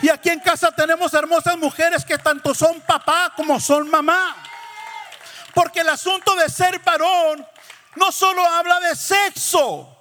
Y 0.00 0.08
aquí 0.08 0.30
en 0.30 0.40
casa 0.40 0.72
tenemos 0.72 1.12
hermosas 1.12 1.58
mujeres 1.58 2.06
que 2.06 2.16
tanto 2.16 2.54
son 2.54 2.80
papá 2.80 3.34
como 3.36 3.60
son 3.60 3.90
mamá. 3.90 4.34
Porque 5.52 5.80
el 5.80 5.88
asunto 5.90 6.34
de 6.36 6.48
ser 6.48 6.78
varón 6.78 7.46
no 7.96 8.10
solo 8.10 8.42
habla 8.42 8.80
de 8.80 8.96
sexo. 8.96 9.93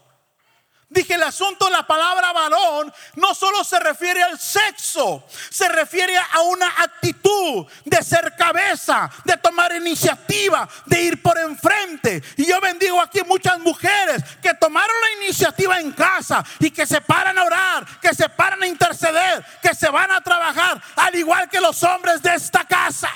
Dije, 0.94 1.16
el 1.16 1.24
asunto 1.24 1.72
la 1.72 1.88
palabra 1.88 2.32
varón 2.32 2.94
no 3.16 3.34
solo 3.34 3.64
se 3.64 3.80
refiere 3.80 4.22
al 4.22 4.40
sexo, 4.40 5.24
se 5.50 5.68
refiere 5.68 6.16
a 6.16 6.42
una 6.42 6.68
actitud 6.68 7.66
de 7.84 8.04
ser 8.04 8.36
cabeza, 8.36 9.10
de 9.26 9.36
tomar 9.38 9.76
iniciativa, 9.76 10.70
de 10.86 11.02
ir 11.02 11.24
por 11.24 11.40
enfrente. 11.40 12.22
Y 12.38 12.46
yo 12.46 12.62
bendigo 12.62 13.02
aquí 13.02 13.22
muchas 13.26 13.58
mujeres 13.58 14.24
que 14.40 14.54
tomaron 14.54 14.96
la 15.02 15.24
iniciativa 15.24 15.80
en 15.80 15.94
casa 15.94 16.46
y 16.60 16.70
que 16.70 16.86
se 16.86 17.02
paran 17.02 17.40
a 17.40 17.44
orar, 17.44 17.88
que 18.00 18.14
se 18.14 18.30
paran 18.30 18.62
a 18.62 18.68
interceder, 18.68 19.44
que 19.64 19.74
se 19.74 19.90
van 19.90 20.12
a 20.12 20.22
trabajar, 20.22 20.80
al 20.96 21.16
igual 21.16 21.50
que 21.50 21.60
los 21.60 21.82
hombres 21.82 22.22
de 22.22 22.36
esta 22.36 22.66
casa. 22.66 23.10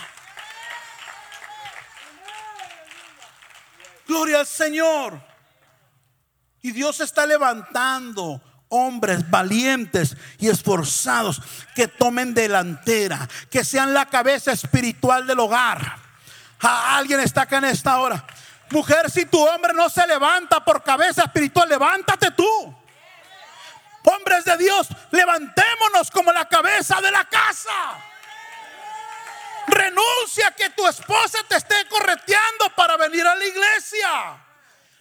Gloria 4.07 4.39
al 4.39 4.47
Señor. 4.47 5.26
Y 6.67 6.73
Dios 6.73 6.99
está 6.99 7.25
levantando 7.25 8.41
hombres 8.67 9.30
valientes 9.30 10.17
y 10.38 10.49
esforzados 10.49 11.41
que 11.73 11.88
tomen 11.88 12.34
delantera, 12.34 13.25
que 13.49 13.63
sean 13.63 13.93
la 13.93 14.06
cabeza 14.08 14.51
espiritual 14.51 15.25
del 15.25 15.39
hogar. 15.39 15.95
alguien 16.60 17.21
está 17.21 17.43
acá 17.43 17.60
en 17.60 17.63
esta 17.63 17.99
hora. 17.99 18.21
Mujer, 18.71 19.10
si 19.10 19.25
tu 19.27 19.41
hombre 19.47 19.73
no 19.73 19.89
se 19.89 20.06
levanta 20.08 20.60
por 20.65 20.84
cabeza 20.84 21.23
espiritual, 21.23 21.69
levántate 21.69 22.32
tú. 22.32 22.75
Hombres 24.03 24.43
de 24.43 24.58
Dios, 24.58 24.89
levantémonos 25.12 26.12
como 26.12 26.34
la 26.34 26.49
cabeza 26.49 26.99
de 26.99 27.12
la 27.12 27.23
casa. 27.23 27.97
Renuncia 29.67 30.51
que 30.51 30.69
tu 30.71 30.86
esposa 30.86 31.45
te 31.47 31.56
esté 31.56 31.88
correteando 31.88 32.75
para 32.75 32.97
venir 32.97 33.25
a 33.25 33.36
la 33.36 33.45
iglesia. 33.45 34.46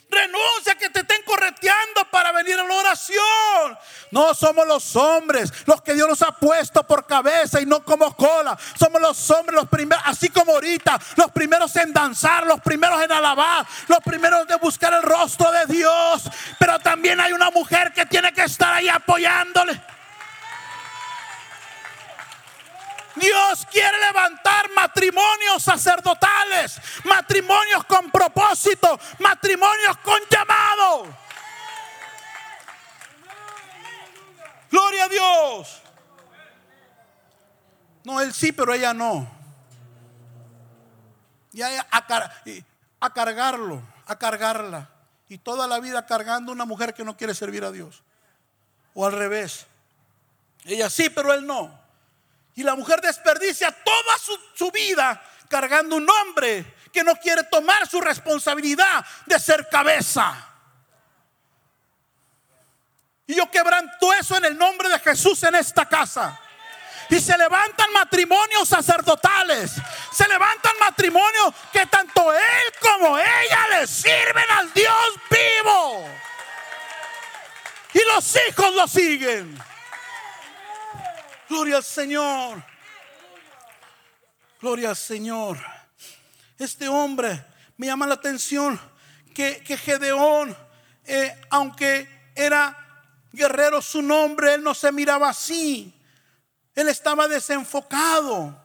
Renuncia 0.08 0.76
que 0.76 0.88
te 0.90 1.00
estén 1.00 1.22
correteando 1.24 2.04
para 2.10 2.30
venir 2.32 2.58
a 2.58 2.64
la 2.64 2.74
oración. 2.74 3.78
No 4.12 4.34
somos 4.34 4.66
los 4.66 4.94
hombres 4.94 5.52
los 5.66 5.82
que 5.82 5.94
Dios 5.94 6.08
nos 6.08 6.22
ha 6.22 6.32
puesto 6.32 6.86
por 6.86 7.06
cabeza 7.06 7.60
y 7.60 7.66
no 7.66 7.84
como 7.84 8.14
cola. 8.14 8.56
Somos 8.78 9.00
los 9.00 9.30
hombres 9.30 9.56
los 9.56 9.68
primeros, 9.68 10.04
así 10.06 10.28
como 10.28 10.52
ahorita, 10.52 10.98
los 11.16 11.32
primeros 11.32 11.74
en 11.76 11.92
danzar, 11.92 12.46
los 12.46 12.60
primeros 12.60 13.02
en 13.02 13.10
alabar, 13.10 13.66
los 13.88 13.98
primeros 14.00 14.46
de 14.46 14.56
buscar 14.56 14.94
el 14.94 15.02
rostro 15.02 15.50
de 15.50 15.66
Dios. 15.66 16.22
Pero 16.58 16.78
también 16.78 17.20
hay 17.20 17.32
una 17.32 17.50
mujer 17.50 17.92
que 17.92 18.06
tiene 18.06 18.32
que 18.32 18.44
estar 18.44 18.72
ahí 18.74 18.88
apoyándole. 18.88 19.95
Dios 23.16 23.66
quiere 23.70 23.98
levantar 23.98 24.70
matrimonios 24.74 25.62
sacerdotales, 25.62 26.80
matrimonios 27.04 27.84
con 27.84 28.10
propósito, 28.10 28.98
matrimonios 29.18 29.96
con 29.98 30.20
llamado. 30.30 31.06
Gloria 34.70 35.04
a 35.04 35.08
Dios. 35.08 35.82
No, 38.04 38.20
él 38.20 38.32
sí, 38.34 38.52
pero 38.52 38.72
ella 38.72 38.92
no. 38.92 39.28
Y 41.52 41.62
a, 41.62 41.86
a, 41.90 43.12
cargarlo, 43.12 43.82
a 44.06 44.18
cargarla. 44.18 44.90
Y 45.28 45.38
toda 45.38 45.66
la 45.66 45.80
vida 45.80 46.06
cargando 46.06 46.52
una 46.52 46.66
mujer 46.66 46.92
que 46.94 47.04
no 47.04 47.16
quiere 47.16 47.34
servir 47.34 47.64
a 47.64 47.72
Dios. 47.72 48.02
O 48.94 49.06
al 49.06 49.12
revés. 49.12 49.66
Ella 50.64 50.90
sí, 50.90 51.08
pero 51.08 51.32
él 51.32 51.46
no. 51.46 51.85
Y 52.56 52.62
la 52.62 52.74
mujer 52.74 53.02
desperdicia 53.02 53.70
toda 53.70 54.18
su, 54.54 54.70
vida 54.72 55.22
cargando 55.48 55.96
un 55.96 56.08
hombre 56.08 56.74
que 56.90 57.04
no 57.04 57.14
quiere 57.16 57.44
tomar 57.44 57.86
su 57.86 58.00
responsabilidad 58.00 59.04
de 59.26 59.38
ser 59.38 59.68
cabeza. 59.68 60.34
Y 63.26 63.34
yo 63.34 63.50
quebranto 63.50 64.10
eso 64.14 64.36
en 64.38 64.46
el 64.46 64.56
nombre 64.56 64.88
de 64.88 64.98
Jesús 65.00 65.42
en 65.42 65.54
esta 65.54 65.86
casa. 65.86 66.40
Y 67.10 67.20
se 67.20 67.36
levantan 67.36 67.92
matrimonios 67.92 68.68
sacerdotales. 68.68 69.72
Se 70.10 70.26
levantan 70.26 70.72
matrimonios 70.80 71.54
que 71.70 71.84
tanto 71.86 72.32
él 72.32 72.72
como 72.80 73.18
ella 73.18 73.68
le 73.72 73.86
sirven 73.86 74.50
al 74.50 74.72
Dios 74.72 75.10
vivo. 75.30 76.08
Y 77.92 78.00
los 78.14 78.36
hijos 78.48 78.74
lo 78.74 78.88
siguen. 78.88 79.75
Gloria 81.48 81.76
al 81.76 81.84
Señor. 81.84 82.64
Gloria 84.60 84.90
al 84.90 84.96
Señor. 84.96 85.58
Este 86.58 86.88
hombre 86.88 87.44
me 87.76 87.86
llama 87.86 88.06
la 88.06 88.14
atención 88.14 88.80
que, 89.32 89.60
Gedeón, 89.76 90.56
eh, 91.04 91.40
aunque 91.50 92.32
era 92.34 92.76
guerrero 93.30 93.80
su 93.80 94.02
nombre, 94.02 94.54
él 94.54 94.62
no 94.62 94.74
se 94.74 94.90
miraba 94.90 95.28
así. 95.28 95.94
Él 96.74 96.88
estaba 96.88 97.28
desenfocado. 97.28 98.60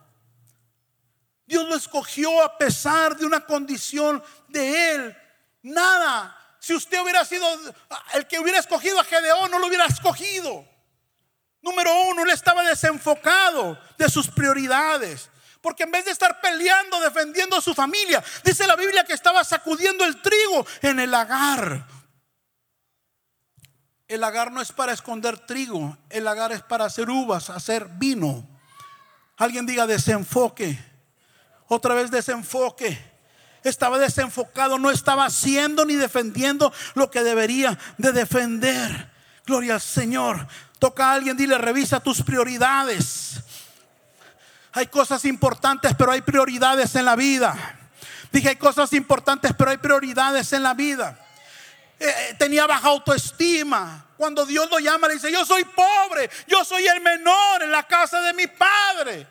Dios 1.45 1.67
lo 1.67 1.75
escogió 1.75 2.41
a 2.41 2.57
pesar 2.57 3.15
de 3.15 3.25
una 3.25 3.45
condición 3.45 4.23
de 4.47 4.95
él. 4.95 5.17
Nada. 5.61 6.37
Si 6.59 6.73
usted 6.73 6.99
hubiera 7.01 7.25
sido 7.25 7.45
el 8.13 8.25
que 8.27 8.39
hubiera 8.39 8.59
escogido 8.59 8.99
a 8.99 9.03
Gedeón, 9.03 9.51
no 9.51 9.59
lo 9.59 9.67
hubiera 9.67 9.85
escogido. 9.85 10.65
Número 11.61 11.91
uno, 12.09 12.23
él 12.23 12.31
estaba 12.31 12.63
desenfocado 12.63 13.79
de 13.97 14.09
sus 14.09 14.27
prioridades. 14.27 15.29
Porque 15.61 15.83
en 15.83 15.91
vez 15.91 16.05
de 16.05 16.11
estar 16.11 16.41
peleando, 16.41 16.99
defendiendo 16.99 17.55
a 17.55 17.61
su 17.61 17.73
familia, 17.75 18.23
dice 18.43 18.65
la 18.65 18.75
Biblia 18.75 19.03
que 19.03 19.13
estaba 19.13 19.43
sacudiendo 19.43 20.03
el 20.03 20.19
trigo 20.21 20.65
en 20.81 20.99
el 20.99 21.11
lagar. 21.11 21.85
El 24.07 24.21
lagar 24.21 24.51
no 24.51 24.59
es 24.59 24.71
para 24.71 24.91
esconder 24.91 25.37
trigo, 25.39 25.97
el 26.09 26.25
lagar 26.25 26.51
es 26.51 26.61
para 26.63 26.85
hacer 26.85 27.09
uvas, 27.09 27.49
hacer 27.49 27.87
vino. 27.87 28.45
Alguien 29.37 29.65
diga 29.65 29.85
desenfoque. 29.85 30.77
Otra 31.67 31.93
vez 31.93 32.11
desenfoque. 32.11 33.11
Estaba 33.63 33.99
desenfocado, 33.99 34.79
no 34.79 34.89
estaba 34.89 35.25
haciendo 35.25 35.85
ni 35.85 35.95
defendiendo 35.95 36.73
lo 36.95 37.11
que 37.11 37.23
debería 37.23 37.77
de 37.99 38.11
defender. 38.11 39.11
Gloria 39.45 39.75
al 39.75 39.81
Señor. 39.81 40.47
Toca 40.81 41.11
a 41.11 41.13
alguien, 41.13 41.37
dile, 41.37 41.59
revisa 41.59 41.99
tus 41.99 42.23
prioridades. 42.23 43.35
Hay 44.71 44.87
cosas 44.87 45.25
importantes, 45.25 45.93
pero 45.95 46.11
hay 46.11 46.21
prioridades 46.21 46.95
en 46.95 47.05
la 47.05 47.15
vida. 47.15 47.55
Dije, 48.31 48.49
hay 48.49 48.55
cosas 48.55 48.91
importantes, 48.93 49.51
pero 49.55 49.69
hay 49.69 49.77
prioridades 49.77 50.51
en 50.53 50.63
la 50.63 50.73
vida. 50.73 51.23
Eh, 51.99 52.07
eh, 52.07 52.35
tenía 52.39 52.65
baja 52.65 52.87
autoestima. 52.87 54.07
Cuando 54.17 54.43
Dios 54.43 54.71
lo 54.71 54.79
llama, 54.79 55.07
le 55.07 55.13
dice, 55.13 55.31
yo 55.31 55.45
soy 55.45 55.65
pobre, 55.65 56.31
yo 56.47 56.65
soy 56.65 56.87
el 56.87 56.99
menor 56.99 57.61
en 57.61 57.71
la 57.71 57.83
casa 57.83 58.19
de 58.19 58.33
mi 58.33 58.47
padre. 58.47 59.27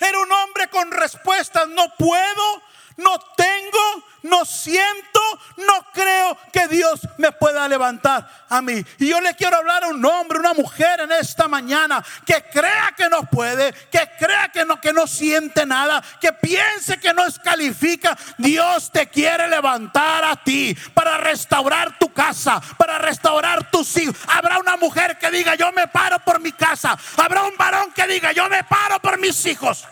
Era 0.00 0.18
un 0.18 0.32
hombre 0.32 0.68
con 0.68 0.90
respuestas, 0.90 1.68
no 1.68 1.94
puedo, 1.98 2.62
no 2.96 3.18
tengo, 3.36 4.04
no 4.22 4.44
siento, 4.44 5.20
no 5.56 5.86
creo 5.92 6.36
que 6.52 6.68
Dios 6.68 7.00
me 7.18 7.32
pueda 7.32 7.68
levantar 7.68 8.46
a 8.48 8.62
mí. 8.62 8.84
Y 8.98 9.08
yo 9.08 9.20
le 9.20 9.34
quiero 9.34 9.56
hablar 9.56 9.84
a 9.84 9.88
un 9.88 10.04
hombre, 10.04 10.38
una 10.38 10.54
mujer 10.54 11.00
en 11.00 11.12
esta 11.12 11.48
mañana 11.48 12.04
que 12.24 12.42
crea 12.52 12.94
que 12.96 13.08
no 13.08 13.22
puede, 13.24 13.72
que 13.90 14.08
crea 14.18 14.48
que 14.52 14.64
no, 14.64 14.80
que 14.80 14.92
no 14.92 15.06
siente 15.06 15.66
nada, 15.66 16.02
que 16.20 16.32
piense 16.32 16.98
que 16.98 17.12
no 17.12 17.24
califica. 17.42 18.16
Dios 18.38 18.90
te 18.90 19.08
quiere 19.08 19.48
levantar 19.48 20.24
a 20.24 20.36
ti 20.36 20.76
para 20.94 21.18
restaurar 21.18 21.98
tu 21.98 22.12
casa, 22.12 22.60
para 22.78 22.98
restaurar 22.98 23.70
tus 23.70 23.96
hijos. 23.96 24.16
Habrá 24.28 24.58
una 24.58 24.76
mujer 24.76 25.18
que 25.18 25.30
diga, 25.30 25.54
yo 25.54 25.72
me 25.72 25.88
paro 25.88 26.18
por 26.20 26.40
mi 26.40 26.52
casa. 26.52 26.96
Habrá 27.16 27.42
un 27.44 27.56
varón 27.56 27.92
que 27.92 28.06
diga, 28.06 28.32
yo 28.32 28.48
me 28.48 28.62
paro 28.64 29.00
por 29.00 29.18
mis 29.18 29.44
hijos. 29.46 29.84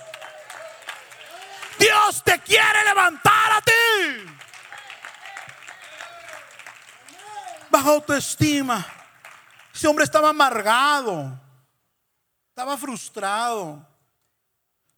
Dios 1.83 2.23
te 2.23 2.41
quiere 2.43 2.85
levantar 2.85 3.53
a 3.55 3.61
ti. 3.61 3.73
Baja 7.69 7.89
autoestima. 7.89 8.87
Ese 9.75 9.89
hombre 9.89 10.05
estaba 10.05 10.29
amargado. 10.29 11.41
Estaba 12.51 12.77
frustrado. 12.79 13.85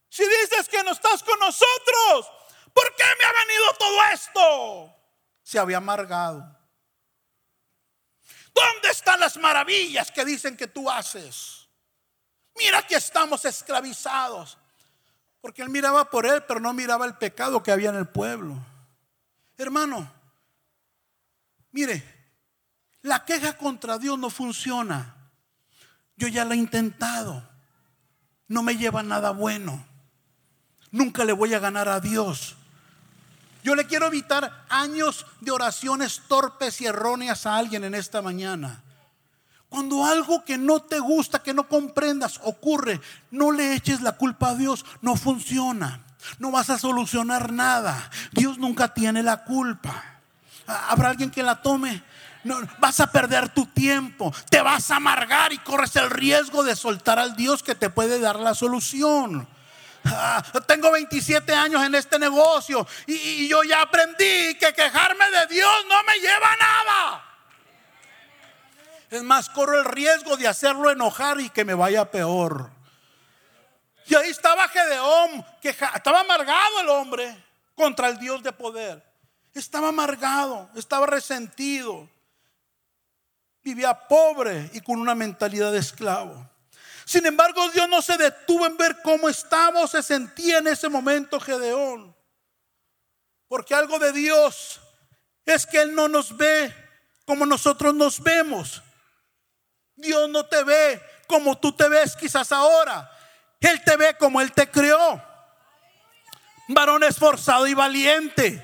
Si 0.09 0.23
dices 0.27 0.69
que 0.69 0.83
no 0.83 0.91
estás 0.91 1.23
con 1.23 1.39
nosotros, 1.39 2.31
¿por 2.71 2.95
qué 2.95 3.03
me 3.17 3.25
ha 3.25 3.45
venido 3.45 3.65
todo 3.79 4.03
esto? 4.13 4.95
Se 5.41 5.57
había 5.57 5.77
amargado. 5.77 6.55
¿Dónde 8.53 8.89
están 8.91 9.19
las 9.19 9.37
maravillas 9.37 10.11
que 10.11 10.23
dicen 10.23 10.55
que 10.55 10.67
tú 10.67 10.89
haces? 10.89 11.67
Mira 12.55 12.85
que 12.85 12.95
estamos 12.95 13.43
esclavizados. 13.43 14.57
Porque 15.45 15.61
él 15.61 15.69
miraba 15.69 16.09
por 16.09 16.25
él, 16.25 16.43
pero 16.47 16.59
no 16.59 16.73
miraba 16.73 17.05
el 17.05 17.17
pecado 17.17 17.61
que 17.61 17.71
había 17.71 17.89
en 17.89 17.97
el 17.97 18.07
pueblo. 18.07 18.57
Hermano, 19.59 20.11
mire, 21.71 22.03
la 23.03 23.25
queja 23.25 23.55
contra 23.55 23.99
Dios 23.99 24.17
no 24.17 24.31
funciona. 24.31 25.15
Yo 26.15 26.27
ya 26.29 26.45
la 26.45 26.55
he 26.55 26.57
intentado. 26.57 27.47
No 28.47 28.63
me 28.63 28.75
lleva 28.75 29.03
nada 29.03 29.29
bueno. 29.29 29.85
Nunca 30.89 31.23
le 31.23 31.33
voy 31.33 31.53
a 31.53 31.59
ganar 31.59 31.89
a 31.89 31.99
Dios. 31.99 32.55
Yo 33.63 33.75
le 33.75 33.85
quiero 33.85 34.07
evitar 34.07 34.65
años 34.67 35.27
de 35.41 35.51
oraciones 35.51 36.23
torpes 36.27 36.81
y 36.81 36.87
erróneas 36.87 37.45
a 37.45 37.57
alguien 37.57 37.83
en 37.83 37.93
esta 37.93 38.23
mañana. 38.23 38.81
Cuando 39.75 40.05
algo 40.05 40.45
que 40.45 40.57
no 40.57 40.79
te 40.83 40.99
gusta, 40.99 41.43
que 41.43 41.53
no 41.53 41.67
comprendas, 41.67 42.39
ocurre, 42.43 43.01
no 43.29 43.51
le 43.51 43.73
eches 43.73 43.99
la 43.99 44.13
culpa 44.13 44.51
a 44.51 44.55
Dios, 44.55 44.85
no 45.01 45.17
funciona. 45.17 45.99
No 46.39 46.49
vas 46.49 46.69
a 46.69 46.79
solucionar 46.79 47.51
nada. 47.51 48.09
Dios 48.31 48.57
nunca 48.57 48.93
tiene 48.93 49.21
la 49.21 49.43
culpa. 49.43 50.21
¿Habrá 50.65 51.09
alguien 51.09 51.29
que 51.29 51.43
la 51.43 51.61
tome? 51.61 52.01
No, 52.45 52.61
vas 52.79 53.01
a 53.01 53.11
perder 53.11 53.49
tu 53.49 53.65
tiempo, 53.65 54.33
te 54.49 54.61
vas 54.61 54.91
a 54.91 54.95
amargar 54.95 55.51
y 55.51 55.57
corres 55.57 55.93
el 55.97 56.09
riesgo 56.09 56.63
de 56.63 56.77
soltar 56.77 57.19
al 57.19 57.35
Dios 57.35 57.61
que 57.61 57.75
te 57.75 57.89
puede 57.89 58.17
dar 58.21 58.39
la 58.39 58.53
solución. 58.53 59.45
Ah, 60.05 60.41
tengo 60.65 60.89
27 60.89 61.53
años 61.53 61.83
en 61.83 61.95
este 61.95 62.17
negocio 62.17 62.87
y, 63.07 63.13
y 63.13 63.47
yo 63.49 63.61
ya 63.63 63.81
aprendí 63.81 64.55
que 64.57 64.73
quejarme 64.73 65.25
de 65.31 65.53
Dios 65.53 65.73
no 65.89 66.01
me 66.05 66.17
lleva 66.19 66.49
a 66.49 66.55
nada. 66.55 67.25
Es 69.09 69.23
más, 69.23 69.49
corro 69.49 69.79
el 69.79 69.85
riesgo 69.85 70.37
de 70.37 70.47
hacerlo 70.47 70.89
enojar 70.89 71.39
y 71.39 71.49
que 71.49 71.65
me 71.65 71.73
vaya 71.73 72.09
peor. 72.09 72.71
Y 74.07 74.15
ahí 74.15 74.29
estaba 74.29 74.67
Gedeón, 74.67 75.45
que 75.61 75.69
estaba 75.69 76.19
amargado 76.19 76.81
el 76.81 76.89
hombre 76.89 77.43
contra 77.75 78.09
el 78.09 78.17
Dios 78.17 78.43
de 78.43 78.51
poder. 78.51 79.03
Estaba 79.53 79.89
amargado, 79.89 80.69
estaba 80.75 81.05
resentido. 81.05 82.07
Vivía 83.63 84.07
pobre 84.07 84.69
y 84.73 84.81
con 84.81 84.99
una 84.99 85.15
mentalidad 85.15 85.71
de 85.71 85.79
esclavo. 85.79 86.49
Sin 87.05 87.25
embargo, 87.25 87.69
Dios 87.69 87.87
no 87.87 88.01
se 88.01 88.17
detuvo 88.17 88.65
en 88.65 88.77
ver 88.77 89.01
cómo 89.03 89.29
estaba 89.29 89.87
se 89.87 90.03
sentía 90.03 90.57
en 90.57 90.67
ese 90.67 90.89
momento 90.89 91.39
Gedeón. 91.39 92.15
Porque 93.47 93.75
algo 93.75 93.99
de 93.99 94.11
Dios 94.11 94.81
es 95.45 95.65
que 95.65 95.81
Él 95.81 95.95
no 95.95 96.07
nos 96.07 96.35
ve 96.35 96.73
como 97.25 97.45
nosotros 97.45 97.93
nos 97.93 98.21
vemos. 98.21 98.83
Dios 99.95 100.29
no 100.29 100.45
te 100.45 100.63
ve 100.63 101.01
como 101.27 101.57
tú 101.57 101.71
te 101.71 101.87
ves 101.89 102.15
quizás 102.15 102.51
ahora. 102.51 103.11
Él 103.59 103.81
te 103.83 103.97
ve 103.97 104.15
como 104.17 104.41
Él 104.41 104.51
te 104.51 104.69
creó. 104.69 105.21
Varón 106.67 107.03
esforzado 107.03 107.67
y 107.67 107.73
valiente. 107.73 108.63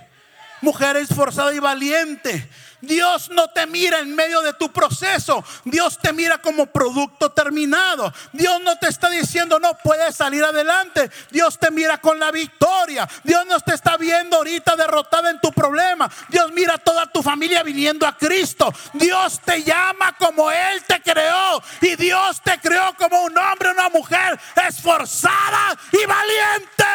Mujer 0.62 0.98
esforzada 0.98 1.54
y 1.54 1.60
valiente. 1.60 2.50
Dios 2.82 3.30
no 3.30 3.48
te 3.50 3.68
mira 3.68 4.00
en 4.00 4.16
medio 4.16 4.42
de 4.42 4.54
tu 4.54 4.72
proceso. 4.72 5.44
Dios 5.64 6.00
te 6.00 6.12
mira 6.12 6.40
como 6.40 6.66
producto 6.66 7.32
terminado. 7.32 8.12
Dios 8.34 8.60
no 8.62 8.78
te 8.78 8.90
está 8.90 9.10
diciendo 9.10 9.60
no 9.60 9.78
puedes 9.84 10.16
salir 10.16 10.44
adelante. 10.44 11.12
Dios 11.30 11.60
te 11.60 11.70
mira 11.70 12.00
con 12.00 12.20
la 12.20 12.32
victoria. 12.32 13.08
Dios 13.24 13.46
no 13.46 13.60
te 13.60 13.76
está 13.76 13.98
viendo 13.98 14.38
ahorita 14.38 14.76
derrotada 14.76 15.30
en 15.30 15.40
tu 15.40 15.52
problema. 15.52 16.12
Dios 16.30 16.52
mira 16.52 16.76
a 16.76 16.78
toda 16.80 17.06
tu 17.06 17.22
familia 17.22 17.62
viniendo 17.62 18.08
a 18.08 18.18
Cristo. 18.18 18.74
Dios 18.94 19.40
te 19.46 19.64
llama 19.64 20.18
como 20.18 20.50
Él 20.52 20.84
te 20.88 21.02
creó. 21.02 21.62
Y 21.82 21.96
Dios 21.96 22.42
te 22.42 22.60
creó 22.60 22.96
como 22.98 23.22
un 23.22 23.38
hombre, 23.38 23.72
una 23.72 23.90
mujer 23.90 24.40
esforzada 24.68 25.78
y 25.92 26.06
valiente. 26.06 26.86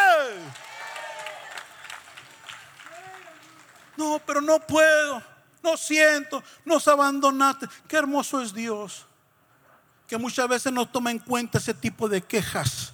No, 3.97 4.21
pero 4.27 4.41
no 4.41 4.59
puedo 4.59 5.36
no 5.67 5.77
siento, 5.77 6.43
nos 6.65 6.87
abandonaste. 6.89 7.67
Qué 7.89 7.97
hermoso 7.97 8.41
es 8.41 8.55
Dios. 8.55 9.05
Que 10.07 10.17
muchas 10.17 10.49
veces 10.49 10.73
no 10.73 10.87
toma 10.87 11.11
en 11.11 11.19
cuenta 11.19 11.59
ese 11.59 11.75
tipo 11.75 12.09
de 12.09 12.23
quejas. 12.23 12.93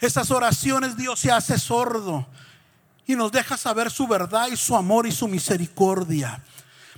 Esas 0.00 0.30
oraciones 0.30 0.96
Dios 0.96 1.20
se 1.20 1.30
hace 1.30 1.58
sordo 1.58 2.26
y 3.06 3.14
nos 3.14 3.30
deja 3.30 3.56
saber 3.56 3.90
su 3.90 4.06
verdad 4.06 4.48
y 4.48 4.56
su 4.56 4.74
amor 4.74 5.06
y 5.06 5.12
su 5.12 5.28
misericordia 5.28 6.42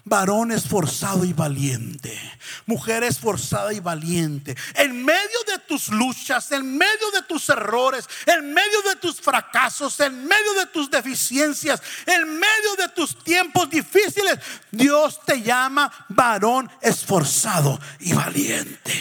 varón 0.04 0.50
esforzado 0.50 1.24
y 1.24 1.32
valiente, 1.32 2.18
mujer 2.66 3.04
esforzada 3.04 3.72
y 3.72 3.80
valiente, 3.80 4.56
en 4.74 5.04
medio 5.04 5.38
tus 5.70 5.88
luchas, 5.90 6.50
en 6.50 6.76
medio 6.76 7.12
de 7.12 7.22
tus 7.22 7.48
errores, 7.48 8.09
en 8.26 8.52
medio 8.52 8.83
de 8.83 8.96
tus 8.96 9.20
fracasos, 9.20 10.00
en 10.00 10.26
medio 10.26 10.52
de 10.54 10.66
tus 10.66 10.90
deficiencias, 10.90 11.80
en 12.06 12.28
medio 12.40 12.74
de 12.76 12.88
tus 12.88 13.22
tiempos 13.22 13.70
difíciles, 13.70 14.37
Dios 14.72 15.20
te 15.24 15.40
llama 15.40 15.92
varón 16.09 16.68
esforzado 16.80 17.78
y 18.00 18.12
valiente. 18.12 18.92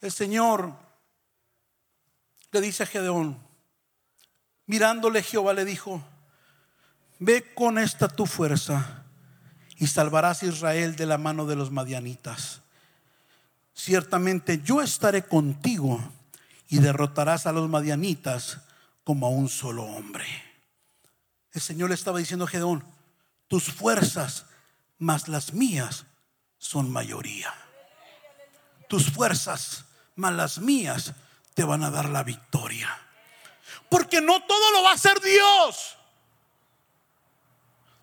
El 0.00 0.10
Señor 0.10 0.74
le 2.50 2.60
dice 2.62 2.84
a 2.84 2.86
Gedeón, 2.86 3.46
mirándole 4.64 5.22
Jehová 5.22 5.52
le 5.52 5.66
dijo, 5.66 6.02
Ve 7.18 7.52
con 7.52 7.76
esta 7.76 8.08
tu 8.08 8.24
fuerza 8.24 9.04
y 9.76 9.86
salvarás 9.86 10.42
a 10.42 10.46
Israel 10.46 10.96
de 10.96 11.04
la 11.04 11.18
mano 11.18 11.44
de 11.44 11.56
los 11.56 11.70
madianitas. 11.70 12.61
Ciertamente 13.74 14.60
yo 14.62 14.82
estaré 14.82 15.22
contigo 15.22 16.00
y 16.68 16.78
derrotarás 16.78 17.46
a 17.46 17.52
los 17.52 17.68
madianitas 17.68 18.58
como 19.04 19.26
a 19.26 19.30
un 19.30 19.48
solo 19.48 19.84
hombre. 19.84 20.26
El 21.52 21.60
Señor 21.60 21.90
le 21.90 21.94
estaba 21.94 22.18
diciendo 22.18 22.44
a 22.44 22.48
Gedeón, 22.48 22.84
tus 23.48 23.64
fuerzas 23.64 24.46
más 24.98 25.28
las 25.28 25.52
mías 25.52 26.06
son 26.58 26.90
mayoría. 26.90 27.52
Tus 28.88 29.10
fuerzas 29.10 29.84
más 30.16 30.32
las 30.32 30.58
mías 30.58 31.12
te 31.54 31.64
van 31.64 31.82
a 31.82 31.90
dar 31.90 32.08
la 32.08 32.22
victoria. 32.22 32.88
Porque 33.88 34.20
no 34.20 34.42
todo 34.44 34.70
lo 34.72 34.82
va 34.82 34.90
a 34.90 34.94
hacer 34.94 35.20
Dios. 35.20 35.96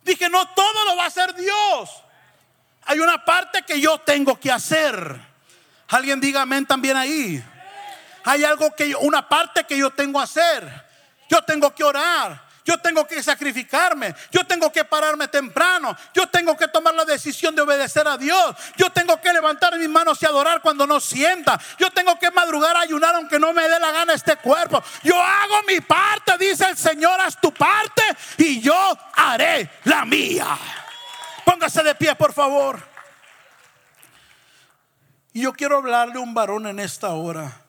Dije, 0.03 0.29
no 0.29 0.47
todo 0.53 0.85
lo 0.85 0.97
va 0.97 1.05
a 1.05 1.07
hacer 1.07 1.33
Dios. 1.35 1.89
Hay 2.83 2.99
una 2.99 3.23
parte 3.25 3.63
que 3.63 3.79
yo 3.79 3.99
tengo 3.99 4.39
que 4.39 4.51
hacer. 4.51 5.28
Alguien 5.89 6.19
diga 6.19 6.41
amén 6.41 6.65
también 6.65 6.95
ahí. 6.95 7.43
Hay 8.23 8.43
algo 8.43 8.75
que 8.75 8.89
yo, 8.89 8.99
una 8.99 9.27
parte 9.27 9.63
que 9.63 9.77
yo 9.77 9.89
tengo 9.91 10.19
que 10.19 10.23
hacer. 10.23 10.85
Yo 11.29 11.41
tengo 11.43 11.73
que 11.73 11.83
orar. 11.83 12.49
Yo 12.65 12.77
tengo 12.77 13.07
que 13.07 13.23
sacrificarme. 13.23 14.13
Yo 14.29 14.43
tengo 14.45 14.71
que 14.71 14.85
pararme 14.85 15.27
temprano. 15.27 15.97
Yo 16.13 16.27
tengo 16.27 16.55
que 16.55 16.67
tomar 16.67 16.93
la 16.93 17.05
decisión 17.05 17.55
de 17.55 17.63
obedecer 17.63 18.07
a 18.07 18.17
Dios. 18.17 18.55
Yo 18.77 18.91
tengo 18.91 19.19
que 19.19 19.33
levantar 19.33 19.75
mis 19.79 19.89
manos 19.89 20.21
y 20.21 20.27
adorar 20.27 20.61
cuando 20.61 20.85
no 20.85 20.99
sienta. 20.99 21.59
Yo 21.79 21.89
tengo 21.89 22.19
que 22.19 22.29
madrugar 22.29 22.77
ayunar 22.77 23.15
aunque 23.15 23.39
no 23.39 23.53
me 23.53 23.67
dé 23.67 23.79
la 23.79 23.91
gana 23.91 24.13
este 24.13 24.35
cuerpo. 24.35 24.83
Yo 25.01 25.19
hago 25.19 25.63
mi 25.67 25.81
parte, 25.81 26.37
dice 26.37 26.69
el 26.69 26.77
Señor, 26.77 27.19
haz 27.19 27.41
tu 27.41 27.51
parte 27.51 28.03
y 28.37 28.61
yo 28.61 28.95
haré 29.15 29.67
la 29.85 30.05
mía. 30.05 30.55
Póngase 31.43 31.81
de 31.81 31.95
pie, 31.95 32.13
por 32.13 32.33
favor. 32.33 32.88
Y 35.33 35.41
yo 35.41 35.53
quiero 35.53 35.77
hablarle 35.77 36.15
a 36.15 36.19
un 36.21 36.33
varón 36.33 36.67
en 36.67 36.79
esta 36.79 37.09
hora 37.09 37.61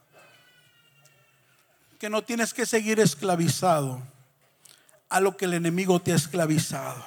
que 1.98 2.08
no 2.08 2.22
tienes 2.22 2.54
que 2.54 2.64
seguir 2.64 2.98
esclavizado 2.98 4.00
a 5.10 5.20
lo 5.20 5.36
que 5.36 5.44
el 5.44 5.54
enemigo 5.54 6.00
te 6.00 6.12
ha 6.12 6.16
esclavizado. 6.16 7.04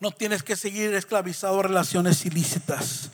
No 0.00 0.10
tienes 0.10 0.42
que 0.42 0.56
seguir 0.56 0.94
esclavizado 0.94 1.60
a 1.60 1.62
relaciones 1.64 2.24
ilícitas. 2.24 3.10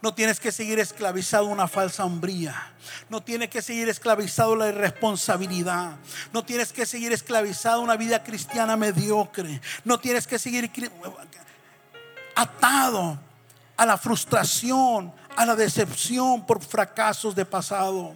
No 0.00 0.14
tienes 0.14 0.38
que 0.38 0.52
seguir 0.52 0.78
esclavizado 0.78 1.46
a 1.46 1.50
una 1.50 1.68
falsa 1.68 2.04
hombría. 2.04 2.72
No 3.08 3.22
tienes 3.22 3.50
que 3.50 3.62
seguir 3.62 3.88
esclavizado 3.88 4.52
a 4.52 4.56
la 4.56 4.68
irresponsabilidad. 4.68 5.96
No 6.32 6.44
tienes 6.44 6.72
que 6.72 6.86
seguir 6.86 7.12
esclavizado 7.12 7.80
a 7.80 7.84
una 7.84 7.96
vida 7.96 8.22
cristiana 8.22 8.76
mediocre. 8.76 9.60
No 9.84 9.98
tienes 9.98 10.26
que 10.26 10.38
seguir 10.38 10.70
atado 12.34 13.18
a 13.76 13.86
la 13.86 13.98
frustración, 13.98 15.12
a 15.36 15.46
la 15.46 15.54
decepción 15.54 16.46
por 16.46 16.62
fracasos 16.62 17.34
de 17.34 17.44
pasado. 17.44 18.14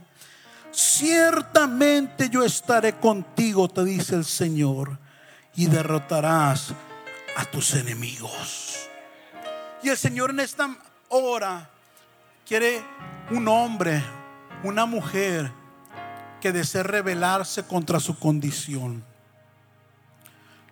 Ciertamente 0.73 2.29
yo 2.31 2.45
estaré 2.45 2.95
contigo, 2.95 3.69
te 3.69 3.85
dice 3.85 4.15
el 4.15 4.25
Señor, 4.25 4.99
y 5.55 5.67
derrotarás 5.67 6.73
a 7.37 7.45
tus 7.45 7.75
enemigos. 7.75 8.89
Y 9.83 9.89
el 9.89 9.97
Señor 9.97 10.31
en 10.31 10.41
esta 10.41 10.77
hora 11.09 11.69
quiere 12.47 12.83
un 13.31 13.49
hombre, 13.49 14.03
una 14.63 14.87
mujer 14.87 15.51
que 16.41 16.53
desee 16.53 16.83
rebelarse 16.83 17.65
contra 17.65 18.01
su 18.01 18.19
condición. 18.19 19.05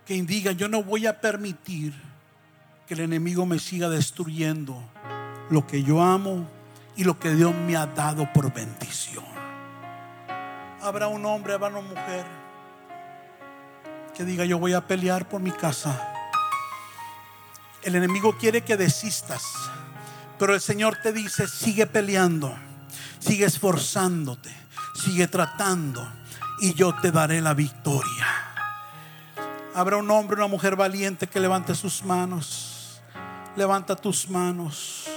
Que 0.06 0.22
diga, 0.22 0.52
yo 0.52 0.68
no 0.68 0.82
voy 0.82 1.06
a 1.06 1.20
permitir 1.20 1.94
que 2.88 2.94
el 2.94 3.00
enemigo 3.00 3.44
me 3.44 3.58
siga 3.58 3.90
destruyendo 3.90 4.82
lo 5.50 5.66
que 5.66 5.82
yo 5.82 6.02
amo 6.02 6.48
y 6.96 7.04
lo 7.04 7.18
que 7.18 7.34
Dios 7.34 7.54
me 7.54 7.76
ha 7.76 7.84
dado 7.84 8.32
por 8.32 8.50
bendición. 8.50 9.26
Habrá 10.80 11.08
un 11.08 11.26
hombre, 11.26 11.52
habrá 11.52 11.68
una 11.68 11.82
mujer 11.82 12.24
que 14.16 14.24
diga, 14.24 14.46
yo 14.46 14.58
voy 14.58 14.72
a 14.72 14.86
pelear 14.86 15.28
por 15.28 15.42
mi 15.42 15.50
casa. 15.50 16.14
El 17.82 17.94
enemigo 17.94 18.38
quiere 18.38 18.62
que 18.62 18.78
desistas, 18.78 19.44
pero 20.38 20.54
el 20.54 20.60
Señor 20.62 20.96
te 21.02 21.12
dice, 21.12 21.46
sigue 21.46 21.86
peleando, 21.86 22.56
sigue 23.18 23.44
esforzándote, 23.44 24.50
sigue 24.94 25.28
tratando 25.28 26.10
y 26.62 26.72
yo 26.72 26.94
te 26.94 27.12
daré 27.12 27.42
la 27.42 27.52
victoria. 27.52 28.26
Habrá 29.74 29.98
un 29.98 30.10
hombre, 30.10 30.36
una 30.36 30.46
mujer 30.46 30.74
valiente 30.74 31.26
que 31.26 31.38
levante 31.38 31.74
sus 31.74 32.02
manos. 32.02 32.67
Levanta 33.58 33.96
tus 33.96 34.30
manos. 34.30 35.08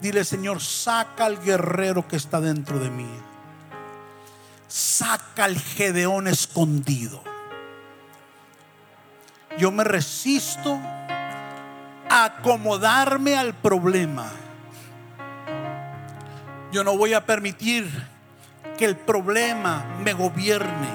Dile, 0.00 0.22
Señor, 0.22 0.62
saca 0.62 1.24
al 1.24 1.42
guerrero 1.42 2.06
que 2.06 2.14
está 2.14 2.40
dentro 2.40 2.78
de 2.78 2.90
mí. 2.90 3.10
Saca 4.68 5.46
al 5.46 5.58
Gedeón 5.58 6.28
escondido. 6.28 7.24
Yo 9.58 9.72
me 9.72 9.82
resisto 9.82 10.78
a 12.08 12.24
acomodarme 12.24 13.36
al 13.36 13.52
problema. 13.52 14.30
Yo 16.70 16.84
no 16.84 16.96
voy 16.96 17.14
a 17.14 17.26
permitir 17.26 17.90
que 18.78 18.84
el 18.84 18.94
problema 18.94 19.84
me 20.04 20.12
gobierne, 20.12 20.88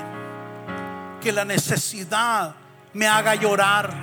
que 1.19 1.34
la 1.34 1.43
necesidad 1.43 2.55
me 2.93 3.07
haga 3.07 3.36
llorar, 3.36 3.93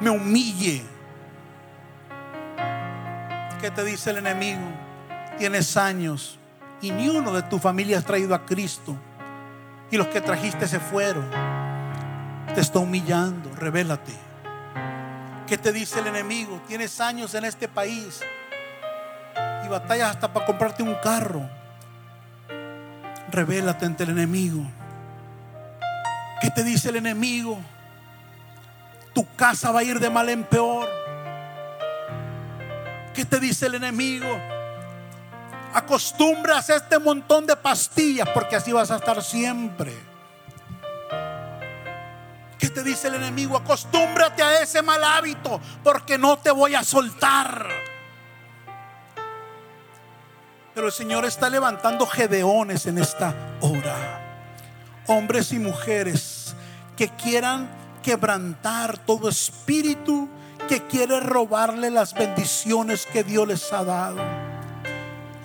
me 0.00 0.10
humille 0.10 0.95
¿Qué 3.66 3.72
te 3.72 3.82
dice 3.82 4.10
el 4.10 4.18
enemigo? 4.18 4.62
Tienes 5.38 5.76
años 5.76 6.38
y 6.80 6.92
ni 6.92 7.08
uno 7.08 7.32
de 7.32 7.42
tu 7.42 7.58
familia 7.58 7.98
has 7.98 8.04
traído 8.04 8.32
a 8.32 8.46
Cristo. 8.46 8.96
Y 9.90 9.96
los 9.96 10.06
que 10.06 10.20
trajiste 10.20 10.68
se 10.68 10.78
fueron. 10.78 11.28
Te 12.54 12.60
está 12.60 12.78
humillando. 12.78 13.52
Revélate. 13.56 14.12
¿Qué 15.48 15.58
te 15.58 15.72
dice 15.72 15.98
el 15.98 16.06
enemigo? 16.06 16.62
Tienes 16.68 17.00
años 17.00 17.34
en 17.34 17.44
este 17.44 17.66
país 17.66 18.20
y 19.64 19.68
batallas 19.68 20.10
hasta 20.10 20.32
para 20.32 20.46
comprarte 20.46 20.84
un 20.84 20.94
carro. 21.02 21.42
Revélate 23.32 23.84
ante 23.84 24.04
el 24.04 24.10
enemigo. 24.10 24.62
¿Qué 26.40 26.52
te 26.52 26.62
dice 26.62 26.90
el 26.90 26.96
enemigo? 26.98 27.58
Tu 29.12 29.26
casa 29.34 29.72
va 29.72 29.80
a 29.80 29.82
ir 29.82 29.98
de 29.98 30.08
mal 30.08 30.28
en 30.28 30.44
peor. 30.44 31.05
¿Qué 33.16 33.24
te 33.24 33.40
dice 33.40 33.64
el 33.64 33.76
enemigo? 33.76 34.26
Acostumbras 35.72 36.68
a 36.68 36.76
este 36.76 36.98
montón 36.98 37.46
de 37.46 37.56
pastillas 37.56 38.28
porque 38.28 38.56
así 38.56 38.72
vas 38.72 38.90
a 38.90 38.96
estar 38.96 39.22
siempre. 39.22 39.94
¿Qué 42.58 42.68
te 42.68 42.82
dice 42.82 43.08
el 43.08 43.14
enemigo? 43.14 43.56
Acostúmbrate 43.56 44.42
a 44.42 44.60
ese 44.60 44.82
mal 44.82 45.02
hábito 45.02 45.58
porque 45.82 46.18
no 46.18 46.36
te 46.36 46.50
voy 46.50 46.74
a 46.74 46.84
soltar. 46.84 47.66
Pero 50.74 50.88
el 50.88 50.92
Señor 50.92 51.24
está 51.24 51.48
levantando 51.48 52.06
gedeones 52.06 52.84
en 52.84 52.98
esta 52.98 53.34
hora. 53.62 54.44
Hombres 55.06 55.54
y 55.54 55.58
mujeres 55.58 56.54
que 56.98 57.08
quieran 57.08 57.66
quebrantar 58.02 58.98
todo 58.98 59.30
espíritu 59.30 60.28
que 60.68 60.86
quiere 60.86 61.20
robarle 61.20 61.90
las 61.90 62.14
bendiciones 62.14 63.06
que 63.06 63.24
Dios 63.24 63.46
les 63.46 63.72
ha 63.72 63.84
dado. 63.84 64.18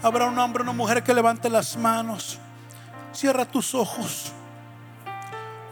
Habrá 0.03 0.25
un 0.25 0.39
hombre 0.39 0.63
una 0.63 0.73
mujer 0.73 1.03
que 1.03 1.13
levante 1.13 1.49
las 1.49 1.77
manos. 1.77 2.39
Cierra 3.13 3.45
tus 3.45 3.75
ojos. 3.75 4.31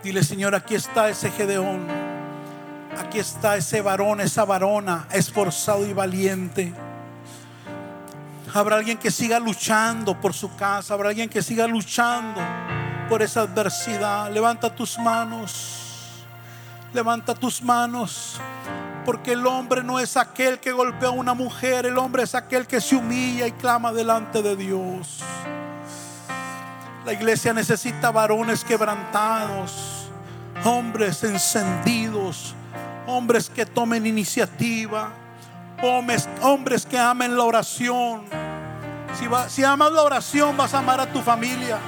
Dile, 0.03 0.23
Señor, 0.23 0.55
aquí 0.55 0.75
está 0.75 1.09
ese 1.09 1.31
Gedeón. 1.31 1.88
Aquí 2.97 3.19
está 3.19 3.55
ese 3.55 3.81
varón, 3.81 4.21
esa 4.21 4.45
varona, 4.45 5.07
esforzado 5.12 5.85
y 5.85 5.93
valiente. 5.93 6.73
Habrá 8.53 8.77
alguien 8.77 8.97
que 8.97 9.12
siga 9.12 9.39
luchando 9.39 10.19
por 10.19 10.33
su 10.33 10.55
casa. 10.55 10.93
Habrá 10.93 11.09
alguien 11.09 11.29
que 11.29 11.41
siga 11.41 11.67
luchando 11.67 12.41
por 13.07 13.21
esa 13.21 13.41
adversidad. 13.41 14.31
Levanta 14.31 14.73
tus 14.73 14.97
manos. 14.99 16.25
Levanta 16.93 17.35
tus 17.35 17.62
manos. 17.62 18.39
Porque 19.05 19.33
el 19.33 19.45
hombre 19.47 19.83
no 19.83 19.99
es 19.99 20.17
aquel 20.17 20.59
que 20.59 20.71
golpea 20.71 21.09
a 21.09 21.12
una 21.12 21.33
mujer, 21.33 21.85
el 21.85 21.97
hombre 21.97 22.23
es 22.23 22.35
aquel 22.35 22.67
que 22.67 22.81
se 22.81 22.95
humilla 22.95 23.47
y 23.47 23.51
clama 23.53 23.91
delante 23.91 24.41
de 24.41 24.55
Dios. 24.55 25.23
La 27.05 27.13
iglesia 27.13 27.53
necesita 27.53 28.12
varones 28.12 28.63
quebrantados, 28.63 30.09
hombres 30.63 31.23
encendidos, 31.23 32.53
hombres 33.07 33.49
que 33.49 33.65
tomen 33.65 34.05
iniciativa, 34.05 35.12
hombres, 35.81 36.29
hombres 36.41 36.85
que 36.85 36.99
amen 36.99 37.35
la 37.35 37.43
oración. 37.43 38.23
Si, 39.17 39.25
si 39.47 39.63
amas 39.63 39.91
la 39.91 40.03
oración 40.03 40.55
vas 40.55 40.73
a 40.73 40.79
amar 40.79 40.99
a 40.99 41.12
tu 41.12 41.21
familia. 41.21 41.79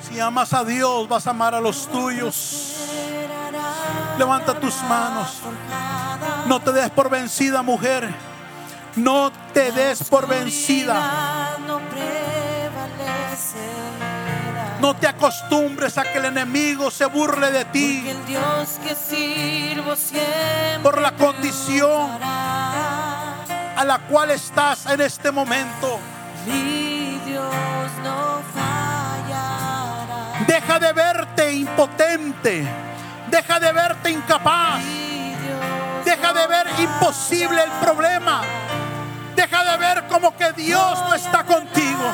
Si 0.00 0.18
amas 0.20 0.52
a 0.52 0.64
Dios 0.64 1.08
vas 1.08 1.26
a 1.26 1.30
amar 1.30 1.54
a 1.54 1.60
los 1.60 1.86
tuyos. 1.88 2.76
Levanta 4.18 4.58
tus 4.58 4.74
manos. 4.82 5.38
No 6.46 6.60
te 6.60 6.72
des 6.72 6.90
por 6.90 7.08
vencida, 7.08 7.62
mujer. 7.62 8.08
No 8.96 9.30
te 9.54 9.70
des 9.70 10.02
por 10.04 10.26
vencida. 10.26 11.56
No 14.80 14.94
te 14.94 15.06
acostumbres 15.06 15.98
a 15.98 16.02
que 16.02 16.18
el 16.18 16.24
enemigo 16.26 16.90
se 16.90 17.06
burle 17.06 17.52
de 17.52 17.64
ti. 17.66 18.04
Por 20.82 21.00
la 21.00 21.12
condición 21.12 22.10
a 22.22 23.84
la 23.84 23.98
cual 24.08 24.32
estás 24.32 24.86
en 24.86 25.00
este 25.00 25.30
momento. 25.30 26.00
Deja 30.46 30.78
de 30.80 30.92
verte 30.92 31.52
impotente. 31.52 32.87
Deja 33.30 33.60
de 33.60 33.72
verte 33.72 34.10
incapaz. 34.10 34.82
Deja 36.04 36.32
de 36.32 36.46
ver 36.46 36.66
imposible 36.78 37.62
el 37.62 37.70
problema. 37.72 38.42
Deja 39.34 39.64
de 39.64 39.76
ver 39.76 40.06
como 40.08 40.36
que 40.36 40.52
Dios 40.52 40.98
no 41.00 41.14
está 41.14 41.44
contigo. 41.44 42.12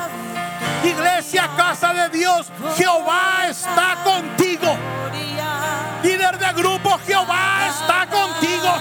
Iglesia, 0.83 1.48
casa 1.57 1.92
de 1.94 2.09
Dios, 2.11 2.50
Jehová 2.77 3.46
está 3.48 3.96
contigo. 4.04 4.77
Líder 6.02 6.38
de 6.38 6.52
grupo, 6.52 6.98
Jehová 7.06 7.69
está 7.69 8.06
contigo. 8.06 8.75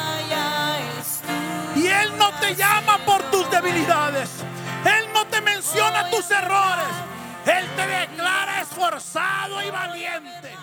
Y 1.76 1.88
Él 1.88 2.18
no 2.18 2.32
te 2.40 2.56
llama 2.56 2.98
por 3.06 3.24
tus 3.32 3.50
debilidades. 3.50 4.30
Él 4.86 5.08
no 5.14 5.26
te 5.28 5.40
menciona 5.42 6.10
tus 6.10 6.30
errores. 6.32 6.94
Él 7.46 7.66
te 7.76 7.88
declara 7.88 8.62
esforzado 8.62 9.62
y 9.62 9.70
valiente. 9.72 10.63